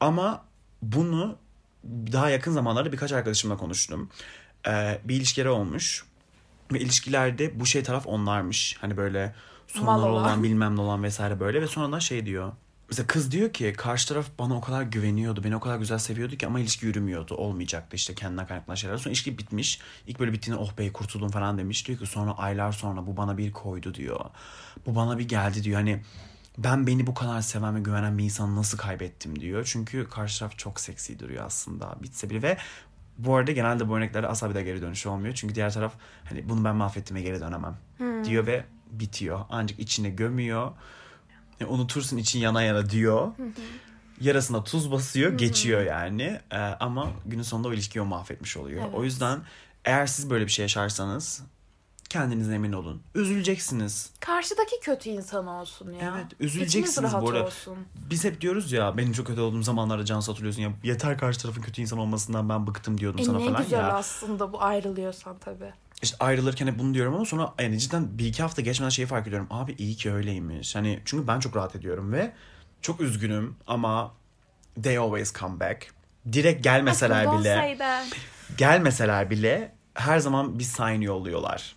Ama 0.00 0.44
bunu 0.82 1.36
daha 1.84 2.30
yakın 2.30 2.52
zamanlarda 2.52 2.92
birkaç 2.92 3.12
arkadaşımla 3.12 3.56
konuştum. 3.56 4.10
Ee, 4.68 5.00
bir 5.04 5.16
ilişkileri 5.16 5.48
olmuş. 5.48 6.04
Ve 6.72 6.80
ilişkilerde 6.80 7.60
bu 7.60 7.66
şey 7.66 7.82
taraf 7.82 8.06
onlarmış. 8.06 8.76
Hani 8.80 8.96
böyle 8.96 9.34
sorunlar 9.66 10.08
olan. 10.08 10.22
olan 10.22 10.42
bilmem 10.42 10.76
ne 10.76 10.80
olan 10.80 11.02
vesaire 11.02 11.40
böyle. 11.40 11.62
Ve 11.62 11.66
sonradan 11.66 11.98
şey 11.98 12.26
diyor. 12.26 12.52
Mesela 12.88 13.06
kız 13.06 13.32
diyor 13.32 13.52
ki 13.52 13.72
karşı 13.72 14.08
taraf 14.08 14.26
bana 14.38 14.56
o 14.56 14.60
kadar 14.60 14.82
güveniyordu. 14.82 15.44
Beni 15.44 15.56
o 15.56 15.60
kadar 15.60 15.78
güzel 15.78 15.98
seviyordu 15.98 16.36
ki 16.36 16.46
ama 16.46 16.60
ilişki 16.60 16.86
yürümüyordu. 16.86 17.34
Olmayacaktı 17.34 17.96
işte 17.96 18.14
kendinden 18.14 18.46
kaynaklanan 18.46 18.74
şeyler. 18.74 18.96
Sonra 18.96 19.08
ilişki 19.08 19.38
bitmiş. 19.38 19.80
İlk 20.06 20.20
böyle 20.20 20.32
bittiğinde 20.32 20.60
oh 20.60 20.78
be 20.78 20.92
kurtuldum 20.92 21.28
falan 21.28 21.58
demiş. 21.58 21.88
Diyor 21.88 21.98
ki 21.98 22.06
sonra 22.06 22.32
aylar 22.38 22.72
sonra 22.72 23.06
bu 23.06 23.16
bana 23.16 23.38
bir 23.38 23.52
koydu 23.52 23.94
diyor. 23.94 24.20
Bu 24.86 24.94
bana 24.94 25.18
bir 25.18 25.28
geldi 25.28 25.64
diyor. 25.64 25.76
Hani 25.76 26.02
ben 26.58 26.86
beni 26.86 27.06
bu 27.06 27.14
kadar 27.14 27.40
seven 27.40 27.76
ve 27.76 27.80
güvenen 27.80 28.18
bir 28.18 28.24
insanı 28.24 28.56
nasıl 28.56 28.78
kaybettim 28.78 29.40
diyor. 29.40 29.64
Çünkü 29.72 30.08
karşı 30.08 30.38
taraf 30.38 30.58
çok 30.58 30.80
seksi 30.80 31.18
duruyor 31.18 31.44
aslında. 31.46 31.96
Bitse 32.02 32.30
bile 32.30 32.42
ve 32.42 32.56
bu 33.18 33.36
arada 33.36 33.52
genelde 33.52 33.88
bu 33.88 33.96
örneklerde 33.96 34.26
asla 34.26 34.50
bir 34.50 34.54
daha 34.54 34.62
geri 34.62 34.82
dönüş 34.82 35.06
olmuyor. 35.06 35.34
Çünkü 35.34 35.54
diğer 35.54 35.72
taraf 35.72 35.92
hani 36.24 36.48
bunu 36.48 36.64
ben 36.64 36.76
mahvettim 36.76 37.16
ve 37.16 37.22
geri 37.22 37.40
dönemem 37.40 37.76
diyor 38.24 38.46
ve 38.46 38.64
bitiyor. 38.90 39.40
Ancak 39.50 39.78
içine 39.78 40.10
gömüyor. 40.10 40.72
E, 41.60 41.64
unutursun 41.64 42.16
için 42.16 42.38
yana 42.38 42.62
yana 42.62 42.90
diyor. 42.90 43.32
Yarasına 44.20 44.64
tuz 44.64 44.92
basıyor, 44.92 45.38
geçiyor 45.38 45.82
yani. 45.82 46.40
E, 46.50 46.58
ama 46.58 47.12
günün 47.26 47.42
sonunda 47.42 47.68
o 47.68 47.72
ilişkiyi 47.72 48.00
o 48.00 48.04
mahvetmiş 48.04 48.56
oluyor. 48.56 48.82
Evet. 48.84 48.94
O 48.94 49.04
yüzden 49.04 49.40
eğer 49.84 50.06
siz 50.06 50.30
böyle 50.30 50.46
bir 50.46 50.50
şey 50.50 50.62
yaşarsanız 50.62 51.42
kendinize 52.10 52.54
emin 52.54 52.72
olun. 52.72 53.02
Üzüleceksiniz. 53.14 54.10
Karşıdaki 54.20 54.80
kötü 54.82 55.10
insan 55.10 55.46
olsun 55.46 55.92
ya. 55.92 56.14
Evet, 56.16 56.26
üzüleceksiniz 56.40 57.12
rahat 57.12 57.22
bu 57.22 57.28
arada. 57.30 57.44
olsun. 57.44 57.78
Biz 58.10 58.24
hep 58.24 58.40
diyoruz 58.40 58.72
ya 58.72 58.96
benim 58.96 59.12
çok 59.12 59.26
kötü 59.26 59.40
olduğum 59.40 59.62
zamanlarda 59.62 60.04
can 60.04 60.20
hatırlıyorsun 60.20 60.62
ya 60.62 60.72
yeter 60.82 61.18
karşı 61.18 61.40
tarafın 61.40 61.62
kötü 61.62 61.82
insan 61.82 61.98
olmasından 61.98 62.48
ben 62.48 62.66
bıktım 62.66 62.98
diyordum 62.98 63.20
E 63.20 63.24
sana 63.24 63.38
ne 63.38 63.44
falan 63.44 63.62
güzel 63.62 63.78
ya. 63.78 63.92
aslında 63.92 64.52
bu 64.52 64.62
ayrılıyorsan 64.62 65.36
tabii. 65.38 65.72
İşte 66.02 66.16
ayrılırken 66.20 66.66
hep 66.66 66.78
bunu 66.78 66.94
diyorum 66.94 67.14
ama 67.14 67.24
sonra 67.24 67.54
yani 67.60 67.78
cidden 67.78 68.18
bir 68.18 68.26
iki 68.26 68.42
hafta 68.42 68.62
geçmeden 68.62 68.90
şeyi 68.90 69.06
fark 69.06 69.26
ediyorum. 69.26 69.46
Abi 69.50 69.74
iyi 69.78 69.94
ki 69.96 70.12
öyleymiş. 70.12 70.76
Hani 70.76 71.00
çünkü 71.04 71.26
ben 71.28 71.40
çok 71.40 71.56
rahat 71.56 71.76
ediyorum 71.76 72.12
ve 72.12 72.32
çok 72.82 73.00
üzgünüm 73.00 73.56
ama 73.66 74.12
they 74.82 74.98
always 74.98 75.34
come 75.34 75.60
back. 75.60 75.86
direkt 76.32 76.64
gelmeseler 76.64 77.38
bile 77.40 77.78
gelmeseler 78.58 79.30
bile 79.30 79.72
her 79.94 80.18
zaman 80.18 80.58
bir 80.58 80.64
sign 80.64 81.00
yolluyorlar. 81.00 81.76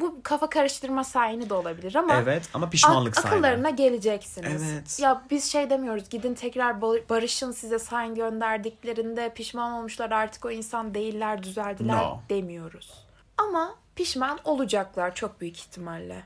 Bu 0.00 0.20
kafa 0.22 0.48
karıştırma 0.50 1.04
sayını 1.04 1.50
da 1.50 1.54
olabilir 1.54 1.94
ama 1.94 2.14
Evet 2.16 2.48
ama 2.54 2.70
pişmanlık 2.70 3.18
ak- 3.18 3.22
sign. 3.24 3.32
akıllarına 3.32 3.70
geleceksiniz. 3.70 4.62
Evet. 4.72 4.98
Ya 5.00 5.22
biz 5.30 5.44
şey 5.52 5.70
demiyoruz 5.70 6.08
gidin 6.10 6.34
tekrar 6.34 6.74
ba- 6.74 7.08
barışın 7.08 7.52
size 7.52 7.78
sign 7.78 8.14
gönderdiklerinde 8.14 9.32
pişman 9.34 9.72
olmuşlar 9.72 10.10
artık 10.10 10.44
o 10.44 10.50
insan 10.50 10.94
değiller 10.94 11.42
düzeldiler 11.42 11.96
No. 12.02 12.20
demiyoruz. 12.30 12.90
Ama 13.38 13.74
pişman 13.96 14.38
olacaklar 14.44 15.14
çok 15.14 15.40
büyük 15.40 15.58
ihtimalle. 15.58 16.22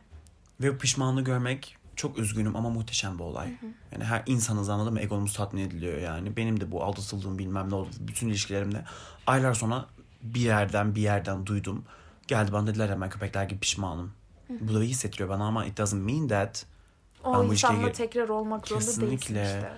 Ve 0.61 0.79
pişmanlığı 0.79 1.25
görmek 1.25 1.77
çok 1.97 2.19
üzgünüm 2.19 2.57
ama 2.57 2.71
muhteşem 2.71 3.19
bir 3.19 3.25
olay. 3.25 3.49
Yani 3.93 4.05
her 4.05 4.23
insanız 4.27 4.69
anladın 4.69 4.93
mı? 4.93 5.01
Egomuz 5.01 5.33
tatmin 5.33 5.63
ediliyor 5.67 5.99
yani. 6.01 6.37
Benim 6.37 6.61
de 6.61 6.71
bu 6.73 6.85
aldatıldığım 6.85 7.39
bilmem 7.39 7.71
ne 7.71 7.75
oldu. 7.75 7.89
Bütün 8.01 8.29
ilişkilerimde 8.29 8.85
aylar 9.27 9.55
sonra 9.55 9.87
bir 10.23 10.41
yerden 10.41 10.95
bir 10.95 11.01
yerden 11.03 11.47
duydum. 11.47 11.85
Geldi 12.33 12.53
bana 12.53 12.67
dediler 12.67 12.89
hemen 12.89 13.11
köpekler 13.11 13.45
gibi 13.45 13.61
pişmanım. 13.61 14.13
Bu 14.61 14.75
da 14.75 14.85
iyi 14.85 14.89
hissettiriyor 14.91 15.29
bana 15.29 15.45
ama 15.47 15.65
it 15.67 15.79
doesn't 15.79 16.05
mean 16.07 16.29
that 16.29 16.67
O 17.25 17.35
Ben 17.35 17.49
bu 17.49 17.53
insanla 17.53 17.89
gir- 17.89 17.95
tekrar 17.95 18.29
olmak 18.29 18.69
zorunda 18.69 18.85
değilsin 18.87 19.01
Kesinlikle. 19.01 19.43
işte. 19.45 19.73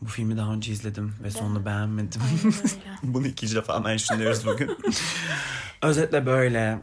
bu 0.00 0.06
filmi 0.08 0.36
daha 0.36 0.52
önce 0.52 0.72
izledim 0.72 1.14
ve 1.22 1.30
sonunu 1.30 1.64
beğenmedim. 1.66 2.22
Bunu 3.02 3.26
ikinci 3.26 3.54
defa 3.56 3.80
mentionlıyoruz 3.80 4.46
bugün. 4.46 4.78
Özetle 5.82 6.26
böyle. 6.26 6.78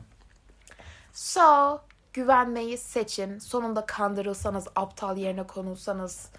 So, 1.14 1.80
güvenmeyi 2.14 2.78
seçin. 2.78 3.40
Sonunda 3.40 3.86
kandırılsanız, 3.86 4.68
aptal 4.76 5.18
yerine 5.18 5.48
konulsanız, 5.48 6.30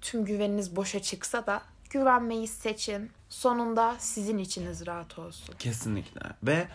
tüm 0.00 0.24
güveniniz 0.24 0.76
boşa 0.76 1.02
çıksa 1.02 1.46
da 1.46 1.62
güvenmeyi 1.90 2.48
seçin. 2.48 3.10
Sonunda 3.28 3.96
sizin 3.98 4.38
içiniz 4.38 4.86
rahat 4.86 5.18
olsun. 5.18 5.54
Kesinlikle. 5.58 6.20
Ve 6.42 6.68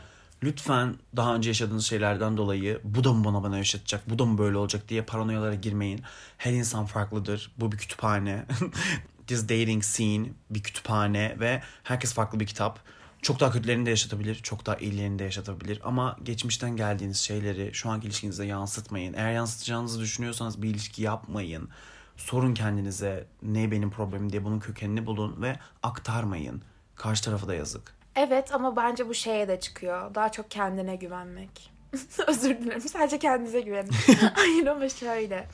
lütfen 0.44 0.96
daha 1.16 1.36
önce 1.36 1.50
yaşadığınız 1.50 1.86
şeylerden 1.86 2.38
dolayı 2.38 2.82
bu 2.84 3.04
da 3.04 3.14
mı 3.14 3.24
bana 3.24 3.44
bana 3.44 3.58
yaşatacak, 3.58 4.10
bu 4.10 4.20
da 4.20 4.26
mı 4.26 4.38
böyle 4.38 4.58
olacak 4.58 4.90
diye 4.90 5.02
paranoyalara 5.02 5.56
girmeyin. 5.56 6.02
Her 6.38 6.52
insan 6.54 6.86
farklıdır. 6.86 7.52
Bu 7.58 7.72
bir 7.72 7.78
kütüphane. 7.78 8.46
This 9.28 9.44
dating 9.44 9.84
scene 9.84 10.28
bir 10.50 10.64
kütüphane 10.64 11.36
ve 11.40 11.62
herkes 11.84 12.14
farklı 12.14 12.40
bir 12.40 12.46
kitap. 12.46 12.80
Çok 13.22 13.40
daha 13.40 13.52
kötülerini 13.52 13.86
de 13.86 13.90
yaşatabilir, 13.90 14.36
çok 14.36 14.66
daha 14.66 14.76
iyilerini 14.76 15.20
de 15.20 15.24
yaşatabilir. 15.24 15.82
Ama 15.84 16.18
geçmişten 16.24 16.76
geldiğiniz 16.76 17.18
şeyleri 17.18 17.74
şu 17.74 17.90
anki 17.90 18.08
ilişkinize 18.08 18.46
yansıtmayın. 18.46 19.14
Eğer 19.14 19.32
yansıtacağınızı 19.32 20.00
düşünüyorsanız 20.00 20.62
bir 20.62 20.70
ilişki 20.70 21.02
yapmayın. 21.02 21.70
Sorun 22.18 22.54
kendinize 22.54 23.28
ne 23.42 23.72
benim 23.72 23.92
problemim 23.92 24.32
diye 24.32 24.44
bunun 24.44 24.60
kökenini 24.60 25.06
bulun 25.06 25.42
ve 25.42 25.60
aktarmayın. 25.84 26.62
Karşı 26.96 27.24
tarafa 27.24 27.48
da 27.48 27.56
yazık. 27.56 28.03
Evet 28.16 28.54
ama 28.54 28.76
bence 28.76 29.10
bu 29.10 29.14
şeye 29.14 29.48
de 29.48 29.60
çıkıyor. 29.60 30.16
Daha 30.16 30.32
çok 30.32 30.52
kendine 30.52 30.96
güvenmek. 30.96 31.72
Özür 32.28 32.58
dilerim. 32.58 32.82
Sadece 32.82 33.20
kendinize 33.20 33.62
güvenin. 33.62 33.92
Hayır 34.34 34.68
ama 34.68 34.90
şöyle. 34.90 35.48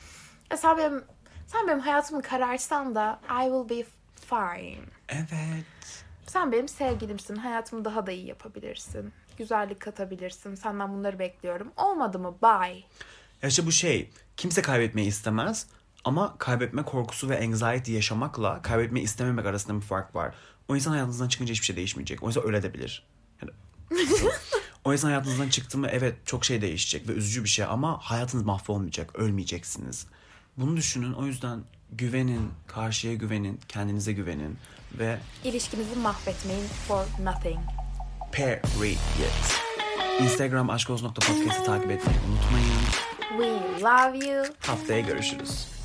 Ya 0.50 0.56
sen 0.56 0.78
benim, 0.78 1.04
sen 1.46 1.68
benim 1.68 1.80
hayatımı 1.80 2.22
kararsan 2.22 2.94
da 2.94 3.20
I 3.24 3.44
will 3.44 3.78
be 3.78 3.86
fine. 4.14 4.84
Evet. 5.08 6.04
Sen 6.26 6.52
benim 6.52 6.68
sevgilimsin. 6.68 7.36
Hayatımı 7.36 7.84
daha 7.84 8.06
da 8.06 8.12
iyi 8.12 8.26
yapabilirsin. 8.26 9.12
Güzellik 9.38 9.80
katabilirsin. 9.80 10.54
Senden 10.54 10.92
bunları 10.92 11.18
bekliyorum. 11.18 11.72
Olmadı 11.76 12.18
mı? 12.18 12.36
Bye. 12.42 12.84
Ya 13.42 13.48
işte 13.48 13.66
bu 13.66 13.72
şey 13.72 14.10
kimse 14.36 14.62
kaybetmeyi 14.62 15.08
istemez 15.08 15.66
ama 16.04 16.38
kaybetme 16.38 16.82
korkusu 16.82 17.28
ve 17.28 17.38
anxiety 17.38 17.92
yaşamakla 17.92 18.62
kaybetmeyi 18.62 19.04
istememek 19.04 19.46
arasında 19.46 19.76
bir 19.76 19.86
fark 19.86 20.14
var. 20.14 20.34
O 20.70 20.76
insan 20.76 20.90
hayatınızdan 20.90 21.28
çıkınca 21.28 21.52
hiçbir 21.52 21.66
şey 21.66 21.76
değişmeyecek. 21.76 22.22
O 22.22 22.28
insan 22.28 22.46
öyle 22.46 22.62
de 22.62 22.74
bilir. 22.74 23.06
Yani, 23.42 23.52
o 24.84 24.92
insan 24.92 25.08
hayatınızdan 25.08 25.48
çıktı 25.48 25.78
mı 25.78 25.88
evet 25.90 26.14
çok 26.26 26.44
şey 26.44 26.62
değişecek 26.62 27.08
ve 27.08 27.12
üzücü 27.12 27.44
bir 27.44 27.48
şey 27.48 27.64
ama 27.64 27.98
hayatınız 28.02 28.44
mahvolmayacak, 28.44 29.16
ölmeyeceksiniz. 29.16 30.06
Bunu 30.56 30.76
düşünün 30.76 31.12
o 31.12 31.26
yüzden 31.26 31.60
güvenin, 31.92 32.50
karşıya 32.66 33.14
güvenin, 33.14 33.60
kendinize 33.68 34.12
güvenin 34.12 34.58
ve 34.98 35.18
İlişkinizi 35.44 35.96
mahvetmeyin 35.96 36.66
for 36.88 37.04
nothing. 37.24 37.58
period. 38.32 38.96
Instagram 40.20 40.70
aşkoz.podcast'ı 40.70 41.64
takip 41.64 41.90
etmeyi 41.90 42.18
unutmayın. 42.28 42.70
We 43.30 43.82
love 43.84 44.26
you. 44.32 44.44
Haftaya 44.60 45.00
görüşürüz. 45.00 45.79